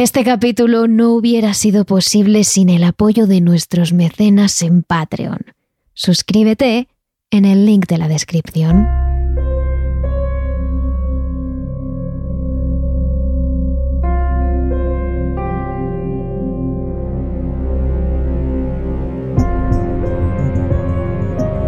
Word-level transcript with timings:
Este 0.00 0.24
capítulo 0.24 0.88
no 0.88 1.12
hubiera 1.12 1.52
sido 1.52 1.84
posible 1.84 2.44
sin 2.44 2.70
el 2.70 2.84
apoyo 2.84 3.26
de 3.26 3.42
nuestros 3.42 3.92
mecenas 3.92 4.62
en 4.62 4.82
Patreon. 4.82 5.40
Suscríbete 5.92 6.88
en 7.30 7.44
el 7.44 7.66
link 7.66 7.86
de 7.86 7.98
la 7.98 8.08
descripción. 8.08 8.88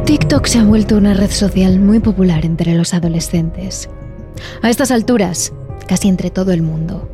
TikTok 0.07 0.47
se 0.47 0.59
ha 0.59 0.65
vuelto 0.65 0.97
una 0.97 1.13
red 1.13 1.31
social 1.31 1.81
muy 1.81 2.01
popular 2.01 2.47
entre 2.47 2.75
los 2.77 2.95
adolescentes. 2.95 3.91
A 4.63 4.71
estas 4.71 4.91
alturas, 4.91 5.53
casi 5.87 6.09
entre 6.09 6.31
todo 6.31 6.53
el 6.53 6.63
mundo. 6.63 7.12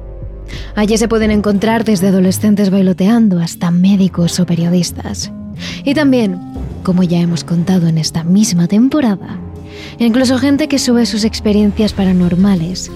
Allí 0.75 0.97
se 0.97 1.09
pueden 1.09 1.31
encontrar 1.31 1.85
desde 1.85 2.09
adolescentes 2.09 2.71
bailoteando 2.71 3.41
hasta 3.41 3.71
médicos 3.71 4.39
o 4.41 4.47
periodistas. 4.47 5.33
Y 5.85 5.95
también, 5.95 6.39
como 6.83 7.03
ya 7.03 7.19
hemos 7.19 7.45
contado 7.45 7.89
en 7.89 7.99
esta 7.99 8.25
misma 8.25 8.69
temporada, 8.69 9.39
incluso 9.99 10.39
gente 10.39 10.69
que 10.69 10.79
sube 10.79 11.07
sus 11.07 11.25
experiencias 11.25 11.93
paranormales 11.93 12.91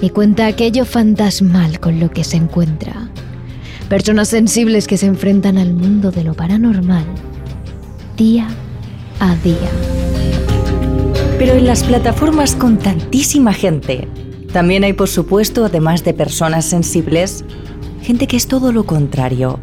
y 0.00 0.10
cuenta 0.10 0.46
aquello 0.46 0.84
fantasmal 0.84 1.80
con 1.80 2.00
lo 2.00 2.10
que 2.10 2.24
se 2.24 2.36
encuentra. 2.36 3.08
Personas 3.88 4.28
sensibles 4.28 4.86
que 4.86 4.98
se 4.98 5.06
enfrentan 5.06 5.58
al 5.58 5.72
mundo 5.72 6.10
de 6.10 6.24
lo 6.24 6.34
paranormal 6.34 7.06
día 8.16 8.48
a 9.20 9.34
día. 9.36 9.70
Pero 11.38 11.54
en 11.54 11.66
las 11.66 11.84
plataformas 11.84 12.56
con 12.56 12.78
tantísima 12.78 13.52
gente, 13.52 14.08
también 14.52 14.84
hay, 14.84 14.94
por 14.94 15.08
supuesto, 15.08 15.66
además 15.66 16.04
de 16.04 16.14
personas 16.14 16.64
sensibles, 16.64 17.44
gente 18.02 18.26
que 18.26 18.36
es 18.36 18.46
todo 18.46 18.72
lo 18.72 18.84
contrario. 18.84 19.60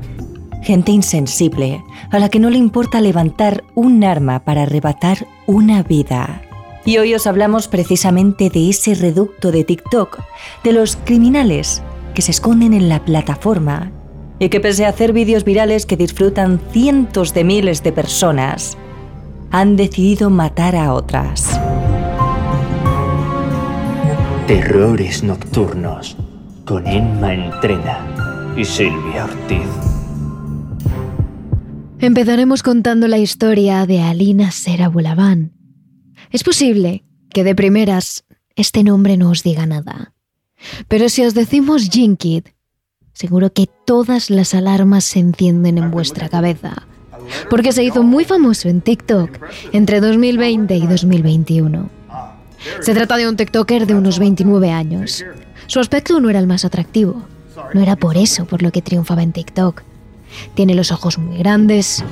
Gente 0.62 0.92
insensible, 0.92 1.84
a 2.12 2.20
la 2.20 2.30
que 2.30 2.40
no 2.40 2.50
le 2.50 2.58
importa 2.58 3.02
levantar 3.02 3.64
un 3.76 4.04
arma 4.04 4.44
para 4.44 4.64
arrebatar 4.64 5.28
una 5.48 5.84
vida. 5.84 6.42
Y 6.86 6.98
hoy 6.98 7.16
os 7.16 7.26
hablamos 7.26 7.68
precisamente 7.68 8.50
de 8.50 8.70
ese 8.70 8.94
reducto 8.94 9.52
de 9.52 9.64
TikTok, 9.64 10.20
de 10.64 10.72
los 10.72 10.98
criminales 10.98 11.82
que 12.14 12.22
se 12.22 12.32
esconden 12.32 12.74
en 12.74 12.90
la 12.90 13.04
plataforma 13.04 13.92
y 14.40 14.50
que 14.50 14.60
pese 14.60 14.86
a 14.86 14.90
hacer 14.90 15.14
vídeos 15.14 15.44
virales 15.44 15.86
que 15.86 15.98
disfrutan 15.98 16.60
cientos 16.72 17.34
de 17.34 17.44
miles 17.44 17.82
de 17.84 17.92
personas, 17.92 18.78
han 19.52 19.76
decidido 19.76 20.30
matar 20.30 20.76
a 20.76 20.94
otras. 20.94 21.60
Terrores 24.48 25.24
Nocturnos 25.24 26.16
con 26.66 26.86
Emma 26.86 27.34
Entrena 27.34 28.54
y 28.56 28.64
Silvia 28.64 29.24
Ortiz. 29.24 29.68
Empezaremos 31.98 32.62
contando 32.62 33.08
la 33.08 33.18
historia 33.18 33.88
de 33.88 34.04
Alina 34.04 34.52
Sera 34.52 34.92
Es 36.30 36.44
posible 36.44 37.04
que 37.32 37.44
de 37.44 37.56
primeras 37.56 38.26
este 38.56 38.84
nombre 38.84 39.18
no 39.18 39.32
os 39.32 39.42
diga 39.42 39.66
nada. 39.66 40.14
Pero 40.88 41.10
si 41.10 41.26
os 41.26 41.34
decimos 41.34 41.90
Jinkid, 41.90 42.44
seguro 43.14 43.52
que 43.52 43.68
todas 43.88 44.30
las 44.30 44.54
alarmas 44.54 45.06
se 45.06 45.22
encienden 45.22 45.80
en 45.80 45.90
vuestra 45.90 46.30
cabeza. 46.30 46.88
Porque 47.50 47.72
se 47.72 47.84
hizo 47.84 48.04
muy 48.04 48.26
famoso 48.26 48.70
en 48.70 48.82
TikTok 48.82 49.40
entre 49.74 50.02
2020 50.02 50.76
y 50.76 50.86
2021. 50.86 51.95
Se 52.82 52.94
trata 52.94 53.18
de 53.18 53.28
un 53.28 53.36
TikToker 53.36 53.86
de 53.88 53.96
unos 53.96 54.20
29 54.20 54.72
años. 54.72 55.24
Su 55.68 55.80
aspecto 55.80 56.20
no 56.20 56.30
era 56.30 56.40
el 56.40 56.48
más 56.48 56.66
atractivo. 56.66 57.24
No 57.74 57.82
era 57.82 57.96
por 57.96 58.18
eso 58.18 58.46
por 58.46 58.62
lo 58.62 58.72
que 58.72 58.82
triunfaba 58.82 59.24
en 59.24 59.32
TikTok. 59.32 59.84
Tiene 60.54 60.76
los 60.76 60.92
ojos 60.92 61.18
muy 61.18 61.38
grandes 61.38 62.04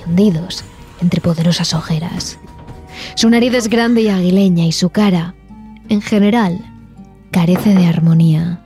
y 0.00 0.08
hundidos 0.08 0.64
entre 1.00 1.20
poderosas 1.20 1.74
ojeras. 1.74 2.38
Su 3.14 3.30
nariz 3.30 3.54
es 3.54 3.68
grande 3.68 4.02
y 4.02 4.08
aguileña 4.08 4.64
y 4.66 4.72
su 4.72 4.90
cara, 4.90 5.34
en 5.88 6.02
general, 6.02 6.58
carece 7.30 7.74
de 7.74 7.86
armonía. 7.86 8.60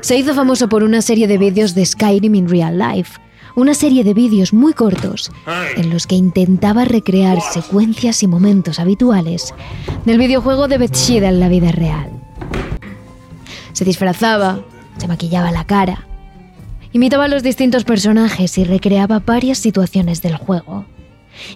Se 0.00 0.16
hizo 0.16 0.34
famoso 0.34 0.68
por 0.68 0.82
una 0.82 1.02
serie 1.02 1.26
de 1.26 1.38
vídeos 1.38 1.74
de 1.74 1.86
Skyrim 1.86 2.34
in 2.34 2.48
Real 2.48 2.78
Life, 2.78 3.18
una 3.56 3.74
serie 3.74 4.04
de 4.04 4.14
vídeos 4.14 4.52
muy 4.52 4.72
cortos 4.72 5.30
en 5.76 5.90
los 5.90 6.06
que 6.06 6.14
intentaba 6.14 6.84
recrear 6.84 7.40
secuencias 7.40 8.22
y 8.22 8.26
momentos 8.26 8.78
habituales 8.78 9.54
del 10.04 10.18
videojuego 10.18 10.68
de 10.68 10.78
Betshida 10.78 11.28
en 11.28 11.40
la 11.40 11.48
vida 11.48 11.72
real. 11.72 12.10
Se 13.72 13.84
disfrazaba, 13.84 14.60
se 14.98 15.08
maquillaba 15.08 15.50
la 15.50 15.64
cara, 15.64 16.06
imitaba 16.92 17.24
a 17.24 17.28
los 17.28 17.42
distintos 17.42 17.84
personajes 17.84 18.58
y 18.58 18.64
recreaba 18.64 19.20
varias 19.20 19.58
situaciones 19.58 20.22
del 20.22 20.36
juego. 20.36 20.84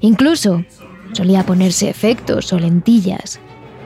Incluso 0.00 0.64
solía 1.12 1.44
ponerse 1.44 1.88
efectos 1.88 2.52
o 2.52 2.58
lentillas 2.58 3.40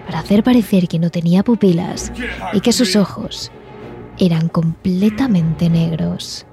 para 0.06 0.20
hacer 0.20 0.42
parecer 0.42 0.88
que 0.88 0.98
no 0.98 1.10
tenía 1.10 1.42
pupilas 1.42 2.12
y 2.52 2.60
que 2.60 2.72
sus 2.72 2.96
ojos 2.96 3.50
eran 4.18 4.48
completamente 4.48 5.68
negros. 5.68 6.46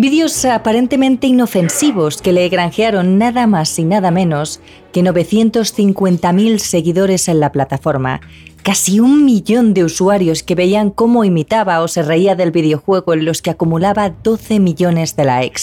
Vídeos 0.00 0.44
aparentemente 0.44 1.26
inofensivos 1.26 2.22
que 2.22 2.32
le 2.32 2.48
granjearon 2.48 3.18
nada 3.18 3.48
más 3.48 3.76
y 3.80 3.84
nada 3.84 4.12
menos 4.12 4.60
que 4.92 5.02
950.000 5.02 6.58
seguidores 6.58 7.26
en 7.26 7.40
la 7.40 7.50
plataforma, 7.50 8.20
casi 8.62 9.00
un 9.00 9.24
millón 9.24 9.74
de 9.74 9.82
usuarios 9.82 10.44
que 10.44 10.54
veían 10.54 10.90
cómo 10.90 11.24
imitaba 11.24 11.80
o 11.82 11.88
se 11.88 12.04
reía 12.04 12.36
del 12.36 12.52
videojuego 12.52 13.12
en 13.12 13.24
los 13.24 13.42
que 13.42 13.50
acumulaba 13.50 14.10
12 14.10 14.60
millones 14.60 15.16
de 15.16 15.24
likes. 15.24 15.62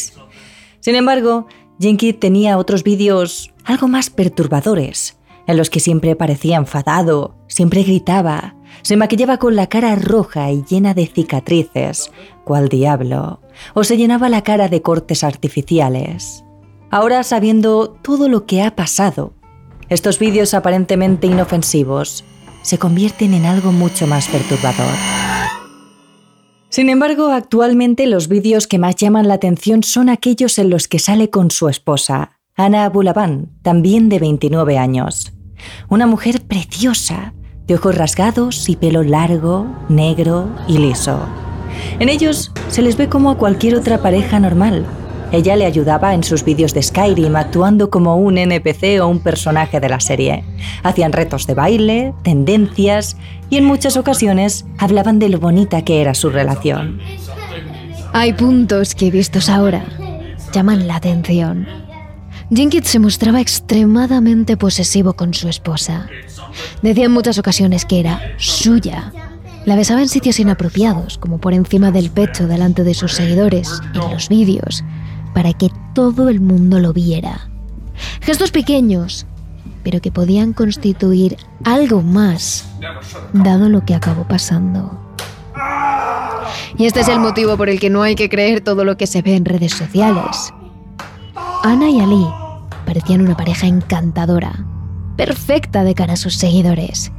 Sin 0.82 0.96
embargo, 0.96 1.48
Jinky 1.80 2.12
tenía 2.12 2.58
otros 2.58 2.84
vídeos 2.84 3.54
algo 3.64 3.88
más 3.88 4.10
perturbadores, 4.10 5.18
en 5.48 5.56
los 5.56 5.70
que 5.70 5.80
siempre 5.80 6.18
parecía 6.18 6.58
enfadado, 6.58 7.36
siempre 7.48 7.84
gritaba, 7.84 8.58
se 8.82 8.98
maquillaba 8.98 9.38
con 9.38 9.56
la 9.56 9.68
cara 9.68 9.96
roja 9.96 10.52
y 10.52 10.66
llena 10.70 10.94
de 10.94 11.08
cicatrices, 11.08 12.12
cual 12.46 12.70
diablo, 12.70 13.42
o 13.74 13.84
se 13.84 13.98
llenaba 13.98 14.30
la 14.30 14.44
cara 14.44 14.70
de 14.70 14.82
cortes 14.82 15.26
artificiales. 15.26 16.46
Ahora 16.90 17.24
sabiendo 17.24 17.90
todo 17.90 18.30
lo 18.30 18.46
que 18.46 18.62
ha 18.62 18.76
pasado, 18.76 19.34
estos 19.90 20.18
vídeos 20.18 20.54
aparentemente 20.54 21.28
inofensivos 21.28 22.24
se 22.62 22.78
convierten 22.78 23.34
en 23.34 23.46
algo 23.46 23.74
mucho 23.74 24.08
más 24.08 24.30
perturbador. 24.30 24.96
Sin 26.70 26.90
embargo, 26.90 27.28
actualmente 27.28 28.08
los 28.08 28.28
vídeos 28.28 28.68
que 28.68 28.80
más 28.80 28.96
llaman 28.96 29.28
la 29.28 29.36
atención 29.36 29.84
son 29.84 30.10
aquellos 30.10 30.58
en 30.58 30.70
los 30.70 30.88
que 30.88 31.00
sale 31.00 31.30
con 31.30 31.52
su 31.52 31.70
esposa, 31.70 32.40
Ana 32.56 32.86
Abulaban, 32.86 33.50
también 33.62 34.10
de 34.10 34.20
29 34.20 34.78
años. 34.78 35.34
Una 35.90 36.08
mujer 36.08 36.42
preciosa, 36.42 37.34
de 37.68 37.76
ojos 37.76 37.96
rasgados 37.96 38.70
y 38.70 38.76
pelo 38.76 39.04
largo, 39.04 39.68
negro 39.90 40.50
y 40.68 40.78
liso. 40.78 41.20
En 42.00 42.10
ellos 42.10 42.52
se 42.68 42.82
les 42.82 42.98
ve 42.98 43.08
como 43.10 43.32
a 43.32 43.38
cualquier 43.38 43.76
otra 43.76 44.02
pareja 44.02 44.40
normal. 44.40 44.86
Ella 45.32 45.56
le 45.56 45.66
ayudaba 45.66 46.14
en 46.14 46.24
sus 46.24 46.44
vídeos 46.44 46.74
de 46.74 46.84
Skyrim 46.84 47.36
actuando 47.36 47.90
como 47.90 48.16
un 48.18 48.38
NPC 48.38 49.02
o 49.02 49.08
un 49.08 49.20
personaje 49.20 49.80
de 49.80 49.90
la 49.90 50.00
serie. 50.00 50.44
Hacían 50.84 51.14
retos 51.14 51.48
de 51.48 51.56
baile, 51.56 52.14
tendencias 52.24 53.18
y 53.50 53.58
en 53.58 53.66
muchas 53.66 53.98
ocasiones 53.98 54.66
hablaban 54.78 55.20
de 55.20 55.30
lo 55.30 55.40
bonita 55.40 55.84
que 55.84 56.02
era 56.02 56.14
su 56.14 56.30
relación. 56.30 57.00
Hay 58.14 58.34
puntos 58.34 58.96
que 58.96 59.12
vistos 59.12 59.50
ahora 59.50 59.84
llaman 60.54 60.88
la 60.88 60.96
atención. 60.96 61.68
Jinkit 62.50 62.86
se 62.86 63.00
mostraba 63.00 63.42
extremadamente 63.42 64.56
posesivo 64.56 65.14
con 65.14 65.34
su 65.34 65.50
esposa. 65.50 66.08
Decía 66.82 67.06
en 67.06 67.12
muchas 67.12 67.38
ocasiones 67.38 67.84
que 67.84 68.00
era 68.00 68.22
suya. 68.38 69.12
La 69.66 69.76
besaba 69.76 70.02
en 70.02 70.10
sitios 70.10 70.40
inapropiados, 70.40 71.18
como 71.18 71.40
por 71.40 71.54
encima 71.54 71.92
del 71.92 72.12
pecho 72.12 72.48
delante 72.48 72.84
de 72.84 72.94
sus 72.94 73.14
seguidores, 73.14 73.82
en 73.96 74.12
los 74.12 74.30
vídeos, 74.30 74.84
para 75.34 75.54
que 75.54 75.72
todo 75.94 76.30
el 76.30 76.40
mundo 76.40 76.80
lo 76.80 76.94
viera. 76.94 77.50
Gestos 78.22 78.52
pequeños, 78.52 79.26
pero 79.84 80.02
que 80.02 80.12
podían 80.12 80.54
constituir 80.54 81.38
algo 81.64 82.04
más, 82.04 82.68
dado 83.34 83.68
lo 83.70 83.84
que 83.86 83.96
acabó 83.96 84.28
pasando. 84.28 85.02
Y 86.78 86.86
este 86.86 87.00
es 87.00 87.08
el 87.08 87.20
motivo 87.20 87.58
por 87.58 87.70
el 87.70 87.80
que 87.80 87.90
no 87.90 88.04
hay 88.04 88.14
que 88.14 88.30
creer 88.30 88.62
todo 88.62 88.84
lo 88.86 88.98
que 88.98 89.08
se 89.08 89.24
ve 89.24 89.36
en 89.36 89.46
redes 89.46 89.74
sociales. 89.74 90.54
Ana 91.64 91.90
y 91.90 92.00
Ali 92.02 92.28
parecían 92.86 93.22
una 93.22 93.36
pareja 93.36 93.66
encantadora, 93.66 94.64
perfecta 95.16 95.84
de 95.84 95.96
cara 95.96 96.14
a 96.14 96.18
sus 96.18 96.36
seguidores. 96.36 97.12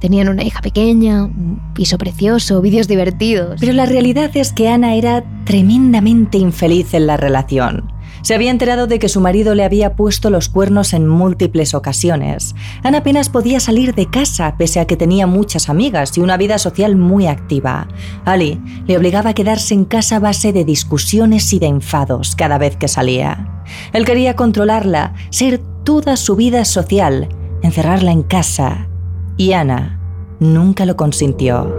Tenían 0.00 0.28
una 0.28 0.42
hija 0.42 0.60
pequeña, 0.62 1.24
un 1.24 1.60
piso 1.74 1.98
precioso, 1.98 2.60
vídeos 2.62 2.88
divertidos. 2.88 3.60
Pero 3.60 3.72
la 3.72 3.86
realidad 3.86 4.30
es 4.34 4.52
que 4.52 4.68
Ana 4.68 4.94
era 4.94 5.24
tremendamente 5.44 6.38
infeliz 6.38 6.94
en 6.94 7.06
la 7.06 7.16
relación. 7.16 7.92
Se 8.22 8.34
había 8.34 8.50
enterado 8.50 8.86
de 8.86 8.98
que 8.98 9.08
su 9.08 9.20
marido 9.20 9.54
le 9.54 9.64
había 9.64 9.96
puesto 9.96 10.30
los 10.30 10.48
cuernos 10.48 10.92
en 10.92 11.08
múltiples 11.08 11.74
ocasiones. 11.74 12.54
Ana 12.82 12.98
apenas 12.98 13.30
podía 13.30 13.60
salir 13.60 13.94
de 13.94 14.10
casa, 14.10 14.56
pese 14.58 14.80
a 14.80 14.86
que 14.86 14.96
tenía 14.96 15.26
muchas 15.26 15.68
amigas 15.68 16.16
y 16.18 16.20
una 16.20 16.36
vida 16.36 16.58
social 16.58 16.96
muy 16.96 17.26
activa. 17.26 17.88
Ali 18.24 18.60
le 18.86 18.98
obligaba 18.98 19.30
a 19.30 19.34
quedarse 19.34 19.74
en 19.74 19.84
casa 19.84 20.16
a 20.16 20.20
base 20.20 20.52
de 20.52 20.64
discusiones 20.64 21.52
y 21.52 21.58
de 21.58 21.66
enfados 21.66 22.36
cada 22.36 22.58
vez 22.58 22.76
que 22.76 22.88
salía. 22.88 23.62
Él 23.92 24.04
quería 24.04 24.36
controlarla, 24.36 25.14
ser 25.30 25.60
toda 25.84 26.16
su 26.16 26.36
vida 26.36 26.64
social, 26.64 27.28
encerrarla 27.62 28.12
en 28.12 28.22
casa. 28.22 28.89
Y 29.40 29.54
Ana 29.54 29.98
nunca 30.38 30.84
lo 30.84 30.96
consintió. 30.96 31.74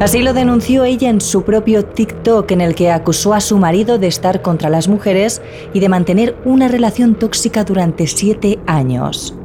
Así 0.00 0.20
lo 0.20 0.34
denunció 0.34 0.82
ella 0.82 1.08
en 1.08 1.20
su 1.20 1.44
propio 1.44 1.84
TikTok 1.84 2.50
en 2.50 2.60
el 2.60 2.74
que 2.74 2.90
acusó 2.90 3.34
a 3.34 3.40
su 3.40 3.56
marido 3.56 3.98
de 3.98 4.08
estar 4.08 4.42
contra 4.42 4.68
las 4.68 4.88
mujeres 4.88 5.40
y 5.72 5.78
de 5.78 5.88
mantener 5.88 6.36
una 6.44 6.66
relación 6.66 7.14
tóxica 7.14 7.62
durante 7.62 8.08
siete 8.08 8.58
años. 8.66 9.36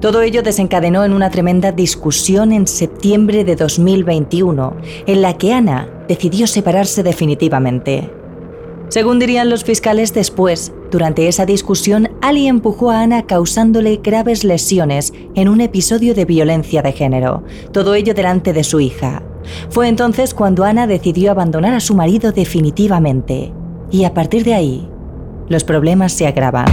Todo 0.00 0.22
ello 0.22 0.42
desencadenó 0.42 1.04
en 1.04 1.12
una 1.12 1.30
tremenda 1.30 1.70
discusión 1.70 2.50
en 2.50 2.66
septiembre 2.66 3.44
de 3.44 3.54
2021, 3.54 4.76
en 5.06 5.22
la 5.22 5.38
que 5.38 5.52
Ana 5.52 5.88
decidió 6.08 6.48
separarse 6.48 7.04
definitivamente. 7.04 8.10
Según 8.92 9.18
dirían 9.18 9.48
los 9.48 9.64
fiscales 9.64 10.12
después, 10.12 10.70
durante 10.90 11.26
esa 11.26 11.46
discusión, 11.46 12.10
Ali 12.20 12.46
empujó 12.46 12.90
a 12.90 13.00
Ana 13.00 13.22
causándole 13.22 14.00
graves 14.04 14.44
lesiones 14.44 15.14
en 15.34 15.48
un 15.48 15.62
episodio 15.62 16.14
de 16.14 16.26
violencia 16.26 16.82
de 16.82 16.92
género, 16.92 17.42
todo 17.72 17.94
ello 17.94 18.12
delante 18.12 18.52
de 18.52 18.62
su 18.64 18.80
hija. 18.80 19.22
Fue 19.70 19.88
entonces 19.88 20.34
cuando 20.34 20.64
Ana 20.64 20.86
decidió 20.86 21.30
abandonar 21.30 21.72
a 21.72 21.80
su 21.80 21.94
marido 21.94 22.32
definitivamente. 22.32 23.54
Y 23.90 24.04
a 24.04 24.12
partir 24.12 24.44
de 24.44 24.52
ahí, 24.52 24.86
los 25.48 25.64
problemas 25.64 26.12
se 26.12 26.26
agravan. 26.26 26.66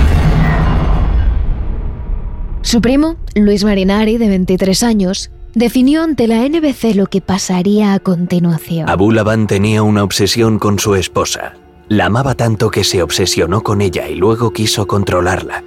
Su 2.63 2.81
primo, 2.81 3.15
Luis 3.33 3.63
Marinari, 3.63 4.17
de 4.17 4.27
23 4.27 4.83
años, 4.83 5.31
definió 5.55 6.03
ante 6.03 6.27
la 6.27 6.45
NBC 6.45 6.95
lo 6.95 7.07
que 7.07 7.21
pasaría 7.21 7.93
a 7.93 7.99
continuación. 7.99 8.89
Abu 8.89 9.13
Laban 9.13 9.47
tenía 9.47 9.83
una 9.83 10.03
obsesión 10.03 10.59
con 10.59 10.79
su 10.79 10.95
esposa. 10.95 11.53
La 11.89 12.05
amaba 12.05 12.35
tanto 12.35 12.69
que 12.69 12.83
se 12.83 13.01
obsesionó 13.01 13.63
con 13.63 13.81
ella 13.81 14.07
y 14.07 14.13
luego 14.13 14.53
quiso 14.53 14.85
controlarla. 14.85 15.63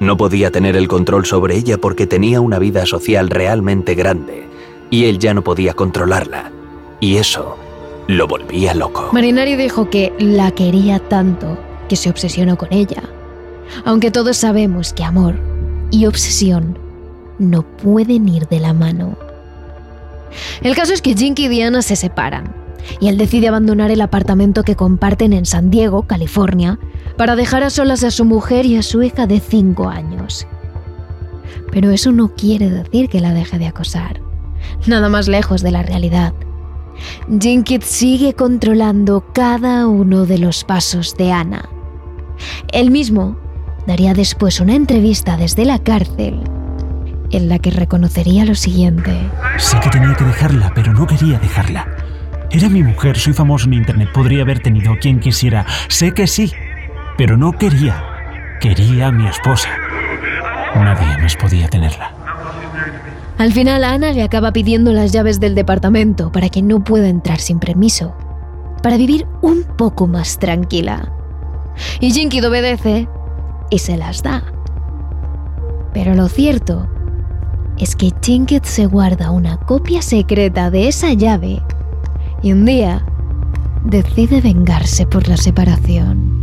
No 0.00 0.16
podía 0.16 0.50
tener 0.50 0.74
el 0.74 0.88
control 0.88 1.26
sobre 1.26 1.56
ella 1.56 1.78
porque 1.78 2.08
tenía 2.08 2.40
una 2.40 2.58
vida 2.58 2.86
social 2.86 3.30
realmente 3.30 3.94
grande 3.94 4.48
y 4.90 5.04
él 5.04 5.20
ya 5.20 5.32
no 5.32 5.44
podía 5.44 5.74
controlarla. 5.74 6.50
Y 6.98 7.18
eso 7.18 7.56
lo 8.08 8.26
volvía 8.26 8.74
loco. 8.74 9.10
Marinari 9.12 9.54
dijo 9.54 9.88
que 9.90 10.12
la 10.18 10.50
quería 10.50 10.98
tanto 10.98 11.56
que 11.88 11.94
se 11.94 12.10
obsesionó 12.10 12.58
con 12.58 12.72
ella. 12.72 13.04
Aunque 13.84 14.10
todos 14.10 14.38
sabemos 14.38 14.92
que 14.92 15.04
amor 15.04 15.36
y 15.92 16.06
obsesión 16.06 16.76
no 17.38 17.62
pueden 17.62 18.28
ir 18.28 18.48
de 18.48 18.58
la 18.58 18.72
mano. 18.72 19.16
El 20.62 20.74
caso 20.74 20.92
es 20.92 21.00
que 21.00 21.14
Jinky 21.14 21.44
y 21.44 21.48
Diana 21.48 21.82
se 21.82 21.94
separan 21.94 22.59
y 23.00 23.08
él 23.08 23.18
decide 23.18 23.48
abandonar 23.48 23.90
el 23.90 24.00
apartamento 24.00 24.62
que 24.62 24.76
comparten 24.76 25.32
en 25.32 25.46
San 25.46 25.70
Diego, 25.70 26.02
California, 26.02 26.78
para 27.16 27.36
dejar 27.36 27.62
a 27.62 27.70
solas 27.70 28.04
a 28.04 28.10
su 28.10 28.24
mujer 28.24 28.66
y 28.66 28.76
a 28.76 28.82
su 28.82 29.02
hija 29.02 29.26
de 29.26 29.40
5 29.40 29.88
años. 29.88 30.46
Pero 31.70 31.90
eso 31.90 32.12
no 32.12 32.34
quiere 32.34 32.70
decir 32.70 33.08
que 33.08 33.20
la 33.20 33.32
deje 33.32 33.58
de 33.58 33.66
acosar 33.66 34.20
nada 34.86 35.08
más 35.08 35.28
lejos 35.28 35.62
de 35.62 35.70
la 35.70 35.82
realidad. 35.82 36.32
Jinkit 37.40 37.82
sigue 37.82 38.34
controlando 38.34 39.24
cada 39.32 39.86
uno 39.86 40.26
de 40.26 40.38
los 40.38 40.64
pasos 40.64 41.16
de 41.16 41.32
Ana. 41.32 41.68
Él 42.72 42.90
mismo 42.90 43.38
daría 43.86 44.12
después 44.14 44.60
una 44.60 44.74
entrevista 44.74 45.36
desde 45.36 45.64
la 45.64 45.78
cárcel 45.78 46.40
en 47.30 47.48
la 47.48 47.58
que 47.58 47.70
reconocería 47.70 48.44
lo 48.44 48.54
siguiente. 48.54 49.12
Sé 49.56 49.78
que 49.80 49.90
tenía 49.90 50.14
que 50.14 50.24
dejarla, 50.24 50.72
pero 50.74 50.92
no 50.92 51.06
quería 51.06 51.38
dejarla. 51.38 51.86
Era 52.52 52.68
mi 52.68 52.82
mujer, 52.82 53.16
soy 53.16 53.32
famoso 53.32 53.66
en 53.66 53.74
Internet, 53.74 54.08
podría 54.12 54.42
haber 54.42 54.58
tenido 54.58 54.96
quien 55.00 55.20
quisiera. 55.20 55.64
Sé 55.88 56.12
que 56.12 56.26
sí, 56.26 56.52
pero 57.16 57.36
no 57.36 57.52
quería. 57.52 58.02
Quería 58.60 59.06
a 59.06 59.12
mi 59.12 59.28
esposa. 59.28 59.68
Nadie 60.74 61.22
más 61.22 61.36
podía 61.36 61.68
tenerla. 61.68 62.12
Al 63.38 63.52
final 63.52 63.84
Ana 63.84 64.12
le 64.12 64.22
acaba 64.22 64.52
pidiendo 64.52 64.92
las 64.92 65.12
llaves 65.12 65.38
del 65.38 65.54
departamento 65.54 66.32
para 66.32 66.48
que 66.48 66.60
no 66.60 66.82
pueda 66.82 67.08
entrar 67.08 67.38
sin 67.38 67.60
permiso, 67.60 68.14
para 68.82 68.96
vivir 68.96 69.26
un 69.42 69.62
poco 69.62 70.08
más 70.08 70.38
tranquila. 70.38 71.12
Y 72.00 72.10
Jinkid 72.10 72.46
obedece 72.46 73.08
y 73.70 73.78
se 73.78 73.96
las 73.96 74.24
da. 74.24 74.42
Pero 75.94 76.16
lo 76.16 76.28
cierto 76.28 76.88
es 77.78 77.94
que 77.94 78.12
Jinkid 78.20 78.64
se 78.64 78.86
guarda 78.86 79.30
una 79.30 79.56
copia 79.56 80.02
secreta 80.02 80.70
de 80.70 80.88
esa 80.88 81.12
llave 81.12 81.62
y 82.42 82.52
un 82.52 82.64
día 82.64 83.04
decide 83.84 84.40
vengarse 84.40 85.06
por 85.06 85.28
la 85.28 85.36
separación. 85.36 86.40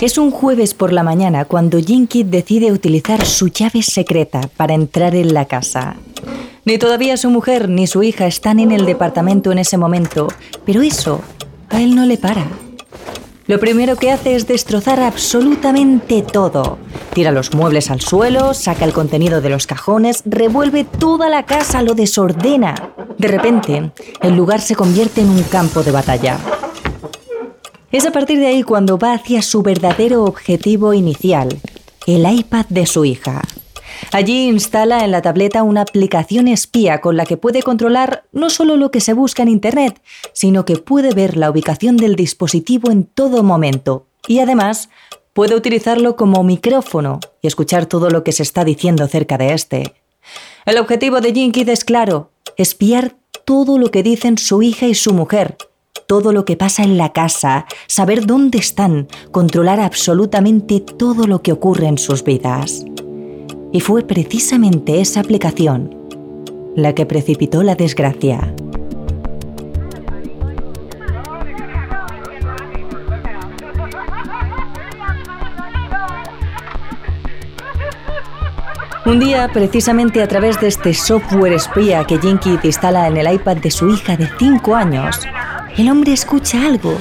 Es 0.00 0.18
un 0.18 0.30
jueves 0.30 0.74
por 0.74 0.92
la 0.92 1.02
mañana 1.02 1.46
cuando 1.46 1.80
Jinky 1.80 2.22
decide 2.22 2.70
utilizar 2.70 3.24
su 3.24 3.48
llave 3.48 3.82
secreta 3.82 4.42
para 4.56 4.74
entrar 4.74 5.14
en 5.14 5.32
la 5.32 5.46
casa. 5.46 5.96
Ni 6.66 6.76
todavía 6.76 7.16
su 7.16 7.30
mujer 7.30 7.70
ni 7.70 7.86
su 7.86 8.02
hija 8.02 8.26
están 8.26 8.60
en 8.60 8.72
el 8.72 8.84
departamento 8.84 9.52
en 9.52 9.58
ese 9.58 9.78
momento, 9.78 10.28
pero 10.66 10.82
eso 10.82 11.22
a 11.70 11.80
él 11.80 11.94
no 11.94 12.04
le 12.04 12.18
para. 12.18 12.46
Lo 13.46 13.60
primero 13.60 13.94
que 13.94 14.10
hace 14.10 14.34
es 14.34 14.48
destrozar 14.48 14.98
absolutamente 14.98 16.22
todo. 16.22 16.78
Tira 17.14 17.30
los 17.30 17.54
muebles 17.54 17.92
al 17.92 18.00
suelo, 18.00 18.54
saca 18.54 18.84
el 18.84 18.92
contenido 18.92 19.40
de 19.40 19.50
los 19.50 19.68
cajones, 19.68 20.22
revuelve 20.26 20.82
toda 20.82 21.28
la 21.28 21.46
casa, 21.46 21.82
lo 21.82 21.94
desordena. 21.94 22.74
De 23.18 23.28
repente, 23.28 23.92
el 24.20 24.34
lugar 24.34 24.60
se 24.60 24.74
convierte 24.74 25.20
en 25.20 25.30
un 25.30 25.44
campo 25.44 25.84
de 25.84 25.92
batalla. 25.92 26.38
Es 27.92 28.04
a 28.04 28.10
partir 28.10 28.40
de 28.40 28.48
ahí 28.48 28.64
cuando 28.64 28.98
va 28.98 29.12
hacia 29.12 29.40
su 29.42 29.62
verdadero 29.62 30.24
objetivo 30.24 30.92
inicial, 30.92 31.48
el 32.08 32.28
iPad 32.28 32.66
de 32.68 32.84
su 32.84 33.04
hija. 33.04 33.42
Allí 34.12 34.48
instala 34.48 35.04
en 35.04 35.10
la 35.10 35.22
tableta 35.22 35.62
una 35.62 35.82
aplicación 35.82 36.48
espía 36.48 37.00
con 37.00 37.16
la 37.16 37.26
que 37.26 37.36
puede 37.36 37.62
controlar 37.62 38.24
no 38.32 38.50
solo 38.50 38.76
lo 38.76 38.90
que 38.90 39.00
se 39.00 39.12
busca 39.12 39.42
en 39.42 39.48
Internet, 39.48 40.00
sino 40.32 40.64
que 40.64 40.76
puede 40.76 41.12
ver 41.12 41.36
la 41.36 41.50
ubicación 41.50 41.96
del 41.96 42.16
dispositivo 42.16 42.90
en 42.90 43.04
todo 43.04 43.42
momento 43.42 44.06
y 44.26 44.38
además 44.38 44.88
puede 45.32 45.54
utilizarlo 45.54 46.16
como 46.16 46.42
micrófono 46.44 47.20
y 47.42 47.46
escuchar 47.46 47.86
todo 47.86 48.10
lo 48.10 48.24
que 48.24 48.32
se 48.32 48.42
está 48.42 48.64
diciendo 48.64 49.06
cerca 49.08 49.38
de 49.38 49.52
este. 49.52 49.94
El 50.64 50.78
objetivo 50.78 51.20
de 51.20 51.32
Jinkid 51.32 51.68
es 51.68 51.84
claro, 51.84 52.30
espiar 52.56 53.16
todo 53.44 53.78
lo 53.78 53.90
que 53.90 54.02
dicen 54.02 54.38
su 54.38 54.62
hija 54.62 54.86
y 54.86 54.94
su 54.94 55.12
mujer 55.12 55.56
todo 56.06 56.32
lo 56.32 56.44
que 56.44 56.56
pasa 56.56 56.84
en 56.84 56.96
la 56.96 57.12
casa, 57.12 57.66
saber 57.88 58.26
dónde 58.26 58.58
están, 58.58 59.08
controlar 59.32 59.80
absolutamente 59.80 60.80
todo 60.80 61.26
lo 61.26 61.42
que 61.42 61.52
ocurre 61.52 61.88
en 61.88 61.98
sus 61.98 62.22
vidas. 62.22 62.84
Y 63.72 63.80
fue 63.80 64.02
precisamente 64.02 65.00
esa 65.00 65.20
aplicación 65.20 65.94
la 66.76 66.94
que 66.94 67.06
precipitó 67.06 67.62
la 67.62 67.74
desgracia. 67.74 68.54
Un 79.06 79.20
día, 79.20 79.48
precisamente 79.52 80.20
a 80.20 80.26
través 80.26 80.60
de 80.60 80.66
este 80.66 80.92
software 80.92 81.52
espía 81.52 82.04
que 82.04 82.18
Jinky 82.18 82.58
instala 82.64 83.06
en 83.06 83.16
el 83.16 83.32
iPad 83.32 83.58
de 83.58 83.70
su 83.70 83.88
hija 83.88 84.16
de 84.16 84.28
5 84.36 84.74
años, 84.74 85.20
el 85.76 85.88
hombre 85.88 86.12
escucha 86.12 86.66
algo. 86.66 86.98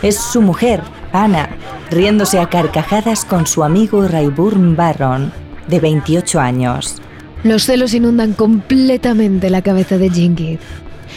Es 0.00 0.16
su 0.16 0.40
mujer, 0.40 0.80
Ana, 1.12 1.48
riéndose 1.90 2.38
a 2.38 2.48
carcajadas 2.48 3.24
con 3.24 3.48
su 3.48 3.64
amigo 3.64 4.06
Rayburn 4.06 4.76
Barron, 4.76 5.32
de 5.68 5.80
28 5.80 6.40
años. 6.40 6.96
Los 7.42 7.64
celos 7.64 7.94
inundan 7.94 8.32
completamente 8.32 9.50
la 9.50 9.62
cabeza 9.62 9.98
de 9.98 10.10
Jinky. 10.10 10.58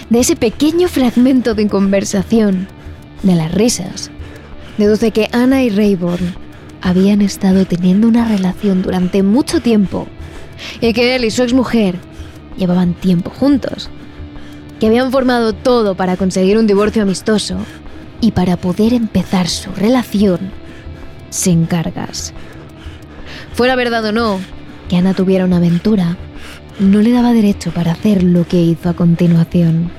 De 0.10 0.20
ese 0.20 0.36
pequeño 0.36 0.88
fragmento 0.88 1.56
de 1.56 1.68
conversación, 1.68 2.68
de 3.24 3.36
las 3.36 3.52
risas, 3.54 4.12
deduce 4.78 5.12
que 5.12 5.30
Ana 5.32 5.64
y 5.64 5.70
Rayburn 5.70 6.36
habían 6.82 7.22
estado 7.22 7.66
teniendo 7.66 8.08
una 8.08 8.28
relación 8.28 8.82
durante 8.82 9.24
mucho 9.24 9.62
tiempo 9.62 10.08
y 10.82 10.94
que 10.94 11.16
él 11.16 11.26
y 11.26 11.32
su 11.32 11.44
exmujer 11.44 11.96
llevaban 12.58 12.94
tiempo 12.94 13.30
juntos 13.30 13.90
que 14.80 14.88
habían 14.88 15.12
formado 15.12 15.54
todo 15.54 15.96
para 15.96 16.18
conseguir 16.18 16.58
un 16.58 16.68
divorcio 16.68 17.02
amistoso 17.02 17.58
y 18.22 18.32
para 18.32 18.58
poder 18.58 18.94
empezar 18.94 19.48
su 19.48 19.72
relación 19.72 20.52
sin 21.30 21.66
cargas. 21.66 22.34
Fuera 23.58 23.76
verdad 23.76 24.06
o 24.06 24.12
no 24.12 24.40
que 24.88 24.98
Ana 24.98 25.16
tuviera 25.16 25.44
una 25.44 25.58
aventura, 25.58 26.16
no 26.80 27.02
le 27.02 27.12
daba 27.12 27.34
derecho 27.34 27.72
para 27.72 27.94
hacer 27.94 28.22
lo 28.22 28.48
que 28.48 28.62
hizo 28.62 28.88
a 28.88 28.94
continuación. 28.94 29.90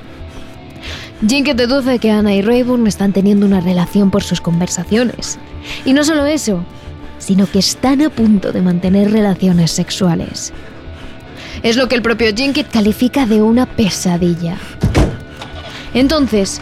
Jinkett 1.27 1.57
deduce 1.57 1.99
que 1.99 2.13
Anna 2.13 2.33
y 2.35 2.41
Rayburn 2.41 2.87
están 2.87 3.13
teniendo 3.13 3.45
una 3.45 3.61
relación 3.61 4.13
por 4.13 4.23
sus 4.23 4.41
conversaciones. 4.41 5.41
Y 5.85 5.93
no 5.93 6.05
solo 6.05 6.25
eso, 6.25 6.65
sino 7.19 7.51
que 7.51 7.59
están 7.59 8.01
a 8.01 8.11
punto 8.11 8.53
de 8.53 8.63
mantener 8.63 9.11
relaciones 9.11 9.73
sexuales. 9.73 10.53
Es 11.65 11.77
lo 11.77 11.89
que 11.89 11.97
el 11.97 12.03
propio 12.03 12.33
Jinkett 12.33 12.71
califica 12.71 13.27
de 13.27 13.43
una 13.43 13.67
pesadilla. 13.67 14.57
Entonces, 15.95 16.61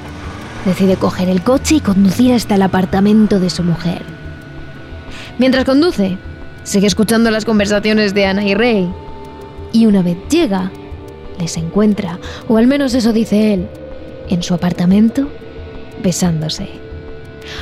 decide 0.65 0.97
coger 0.97 1.29
el 1.29 1.43
coche 1.43 1.75
y 1.75 1.81
conducir 1.81 2.33
hasta 2.33 2.55
el 2.55 2.63
apartamento 2.63 3.39
de 3.39 3.51
su 3.51 3.63
mujer. 3.63 4.01
Mientras 5.39 5.67
conduce, 5.67 6.17
sigue 6.67 6.89
escuchando 6.89 7.31
las 7.31 7.45
conversaciones 7.45 8.13
de 8.13 8.27
Ana 8.27 8.45
y 8.45 8.55
Ray. 8.55 8.93
Y 9.73 9.87
una 9.87 10.03
vez 10.03 10.17
llega, 10.29 10.71
les 11.39 11.57
encuentra, 11.57 12.19
o 12.49 12.59
al 12.59 12.67
menos 12.67 12.93
eso 12.95 13.13
dice 13.13 13.55
él, 13.55 13.69
en 14.29 14.43
su 14.43 14.53
apartamento, 14.53 15.29
besándose. 16.03 16.69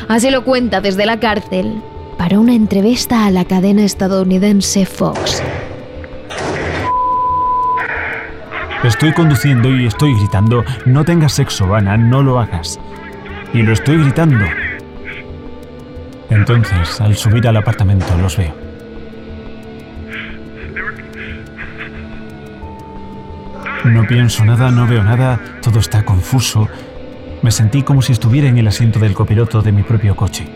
Así 0.08 0.30
lo 0.30 0.44
cuenta 0.44 0.80
desde 0.80 1.04
la 1.06 1.20
cárcel 1.20 1.74
para 2.16 2.38
una 2.38 2.54
entrevista 2.54 3.26
a 3.26 3.30
la 3.30 3.44
cadena 3.44 3.84
estadounidense 3.84 4.86
Fox. 4.86 5.42
Estoy 8.82 9.12
conduciendo 9.12 9.74
y 9.74 9.86
estoy 9.86 10.14
gritando, 10.14 10.64
no 10.86 11.04
tengas 11.04 11.32
sexo, 11.32 11.74
Ana, 11.74 11.96
no 11.96 12.22
lo 12.22 12.38
hagas. 12.38 12.78
Y 13.52 13.62
lo 13.62 13.72
estoy 13.72 13.98
gritando. 13.98 14.44
Entonces, 16.30 17.00
al 17.00 17.16
subir 17.16 17.46
al 17.46 17.56
apartamento, 17.56 18.06
los 18.20 18.36
veo. 18.36 18.63
No 23.84 24.06
pienso 24.06 24.44
nada, 24.44 24.70
no 24.70 24.86
veo 24.86 25.04
nada, 25.04 25.38
todo 25.60 25.78
está 25.78 26.04
confuso. 26.04 26.68
Me 27.42 27.50
sentí 27.50 27.82
como 27.82 28.00
si 28.00 28.12
estuviera 28.12 28.48
en 28.48 28.56
el 28.56 28.66
asiento 28.66 28.98
del 28.98 29.12
copiloto 29.12 29.60
de 29.60 29.72
mi 29.72 29.82
propio 29.82 30.16
coche. 30.16 30.48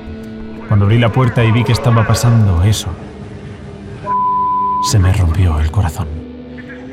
Cuando 0.66 0.86
abrí 0.86 0.98
la 0.98 1.12
puerta 1.12 1.44
y 1.44 1.52
vi 1.52 1.62
que 1.62 1.72
estaba 1.72 2.06
pasando 2.06 2.62
eso, 2.64 2.88
se 4.90 4.98
me 4.98 5.12
rompió 5.12 5.60
el 5.60 5.70
corazón. 5.70 6.08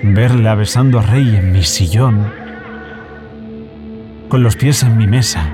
Verla 0.04 0.56
besando 0.56 1.00
a 1.00 1.04
Rey 1.04 1.38
en 1.38 1.54
mi 1.54 1.64
sillón, 1.64 2.32
con 4.28 4.44
los 4.44 4.58
pies 4.58 4.84
en 4.84 4.98
mi 4.98 5.08
mesa, 5.08 5.54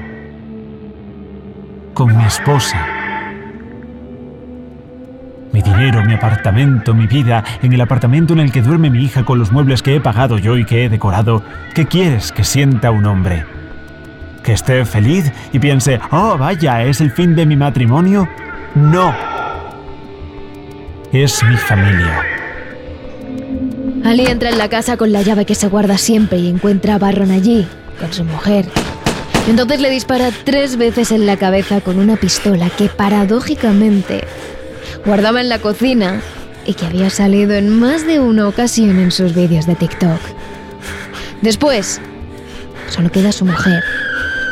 con 1.94 2.18
mi 2.18 2.26
esposa 2.26 2.91
mi 5.52 5.62
dinero, 5.62 6.04
mi 6.06 6.14
apartamento, 6.14 6.94
mi 6.94 7.08
vida, 7.08 7.44
en 7.62 7.74
el 7.74 7.82
apartamento 7.82 8.34
en 8.34 8.40
el 8.40 8.52
que 8.52 8.62
duerme 8.62 8.90
mi 8.90 9.04
hija 9.04 9.24
con 9.24 9.38
los 9.38 9.52
muebles 9.52 9.82
que 9.82 9.96
he 9.96 10.02
pagado 10.02 10.38
yo 10.38 10.58
y 10.58 10.66
que 10.66 10.86
he 10.86 10.90
decorado. 10.90 11.44
¿Qué 11.74 11.86
quieres 11.86 12.32
que 12.32 12.44
sienta 12.44 12.92
un 12.92 13.06
hombre? 13.06 13.46
¿Que 14.44 14.54
esté 14.54 14.86
feliz 14.86 15.32
y 15.52 15.60
piense, 15.60 16.00
oh, 16.12 16.38
vaya, 16.38 16.84
es 16.84 17.02
el 17.02 17.12
fin 17.12 17.36
de 17.36 17.46
mi 17.46 17.56
matrimonio? 17.56 18.28
No. 18.76 19.14
Es 21.12 21.44
mi 21.44 21.58
familia. 21.58 22.24
Ali 24.06 24.26
entra 24.26 24.50
en 24.50 24.58
la 24.58 24.70
casa 24.70 24.98
con 24.98 25.12
la 25.12 25.22
llave 25.22 25.46
que 25.46 25.54
se 25.54 25.68
guarda 25.68 25.98
siempre 25.98 26.40
y 26.40 26.50
encuentra 26.50 26.96
a 26.96 26.98
Barron 26.98 27.30
allí, 27.30 27.68
con 28.00 28.12
su 28.14 28.24
mujer. 28.24 28.66
Entonces 29.48 29.82
le 29.82 29.90
dispara 29.90 30.30
tres 30.44 30.78
veces 30.78 31.12
en 31.12 31.26
la 31.26 31.36
cabeza 31.36 31.82
con 31.82 32.00
una 32.00 32.16
pistola 32.16 32.70
que 32.70 32.88
paradójicamente 32.88 34.24
guardaba 35.06 35.42
en 35.42 35.50
la 35.50 35.60
cocina 35.60 36.22
y 36.66 36.74
que 36.74 36.86
había 36.86 37.10
salido 37.10 37.54
en 37.54 37.70
más 37.80 38.06
de 38.06 38.20
una 38.20 38.48
ocasión 38.48 39.00
en 39.00 39.12
sus 39.12 39.34
vídeos 39.34 39.66
de 39.66 39.76
TikTok. 39.76 40.20
Después, 41.42 42.00
solo 42.90 43.12
queda 43.12 43.32
su 43.32 43.46
mujer, 43.46 43.84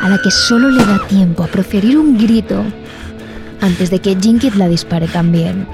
a 0.01 0.09
la 0.09 0.19
que 0.21 0.31
solo 0.31 0.69
le 0.69 0.83
da 0.83 1.05
tiempo 1.07 1.43
a 1.43 1.47
proferir 1.47 1.97
un 1.97 2.17
grito 2.17 2.63
antes 3.61 3.89
de 3.89 3.99
que 3.99 4.15
Jinkit 4.15 4.55
la 4.55 4.67
dispare 4.67 5.07
también. 5.07 5.67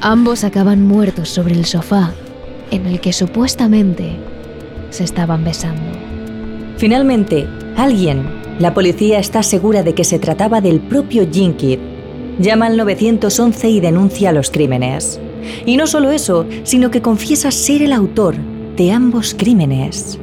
Ambos 0.00 0.44
acaban 0.44 0.86
muertos 0.86 1.28
sobre 1.28 1.54
el 1.54 1.66
sofá 1.66 2.12
en 2.70 2.86
el 2.86 3.00
que 3.00 3.12
supuestamente 3.12 4.16
se 4.90 5.04
estaban 5.04 5.44
besando. 5.44 5.92
Finalmente, 6.78 7.46
alguien, 7.76 8.26
la 8.58 8.72
policía 8.72 9.18
está 9.18 9.42
segura 9.42 9.82
de 9.82 9.94
que 9.94 10.04
se 10.04 10.18
trataba 10.18 10.60
del 10.60 10.80
propio 10.80 11.28
Jinkit, 11.30 11.80
llama 12.40 12.66
al 12.66 12.76
911 12.76 13.68
y 13.68 13.80
denuncia 13.80 14.32
los 14.32 14.50
crímenes. 14.50 15.20
Y 15.66 15.76
no 15.76 15.86
solo 15.86 16.10
eso, 16.10 16.46
sino 16.64 16.90
que 16.90 17.02
confiesa 17.02 17.50
ser 17.50 17.82
el 17.82 17.92
autor 17.92 18.34
de 18.76 18.92
ambos 18.92 19.34
crímenes. 19.36 20.18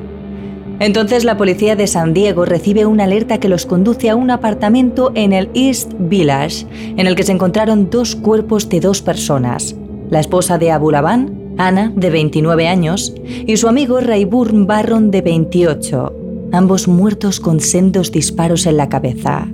Entonces 0.79 1.24
la 1.24 1.38
policía 1.38 1.75
de 1.75 1.88
San 1.88 2.13
Diego 2.13 2.45
recibe 2.45 2.86
una 2.86 3.05
alerta 3.05 3.39
que 3.39 3.50
los 3.50 3.65
conduce 3.65 4.09
a 4.09 4.15
un 4.15 4.29
apartamento 4.29 5.12
en 5.15 5.33
el 5.33 5.50
East 5.55 5.91
Village, 5.97 6.67
en 6.97 7.07
el 7.07 7.15
que 7.15 7.24
se 7.24 7.31
encontraron 7.31 7.89
dos 7.89 8.15
cuerpos 8.15 8.69
de 8.69 8.79
dos 8.79 9.01
personas, 9.01 9.75
la 10.12 10.19
esposa 10.19 10.59
de 10.59 10.71
Abu 10.71 10.91
Laban, 10.91 11.55
Ana, 11.57 11.91
de 11.95 12.12
29 12.12 12.67
años, 12.67 13.15
y 13.25 13.57
su 13.57 13.67
amigo 13.67 14.00
Rayburn 14.00 14.67
Barron, 14.67 15.09
de 15.09 15.21
28, 15.21 16.13
ambos 16.51 16.88
muertos 16.88 17.39
con 17.39 17.59
sendos 17.59 18.12
disparos 18.12 18.67
en 18.67 18.77
la 18.77 18.89
cabeza. 18.89 19.47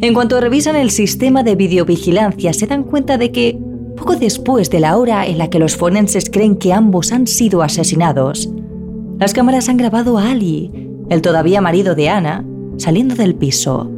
En 0.00 0.14
cuanto 0.14 0.40
revisan 0.40 0.76
el 0.76 0.90
sistema 0.90 1.42
de 1.42 1.56
videovigilancia, 1.56 2.52
se 2.52 2.68
dan 2.68 2.84
cuenta 2.84 3.18
de 3.18 3.32
que, 3.32 3.58
poco 3.96 4.14
después 4.14 4.70
de 4.70 4.78
la 4.78 4.96
hora 4.96 5.26
en 5.26 5.38
la 5.38 5.50
que 5.50 5.58
los 5.58 5.76
forenses 5.76 6.30
creen 6.30 6.54
que 6.54 6.72
ambos 6.72 7.10
han 7.10 7.26
sido 7.26 7.62
asesinados, 7.62 8.48
las 9.18 9.34
cámaras 9.34 9.68
han 9.68 9.76
grabado 9.76 10.16
a 10.16 10.30
Ali, 10.30 10.70
el 11.08 11.20
todavía 11.20 11.60
marido 11.60 11.96
de 11.96 12.08
Ana, 12.08 12.44
saliendo 12.76 13.16
del 13.16 13.34
piso. 13.34 13.90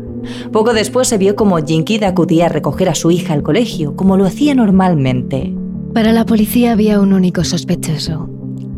Poco 0.53 0.73
después 0.73 1.07
se 1.07 1.19
vio 1.19 1.37
como 1.37 1.59
Jinkid 1.59 2.03
acudía 2.05 2.47
a 2.47 2.49
recoger 2.49 2.89
a 2.89 2.95
su 2.95 3.11
hija 3.11 3.35
al 3.35 3.43
colegio, 3.43 3.95
como 3.95 4.17
lo 4.17 4.25
hacía 4.25 4.55
normalmente. 4.55 5.53
Para 5.93 6.13
la 6.13 6.25
policía 6.25 6.73
había 6.73 6.99
un 6.99 7.13
único 7.13 7.45
sospechoso. 7.45 8.31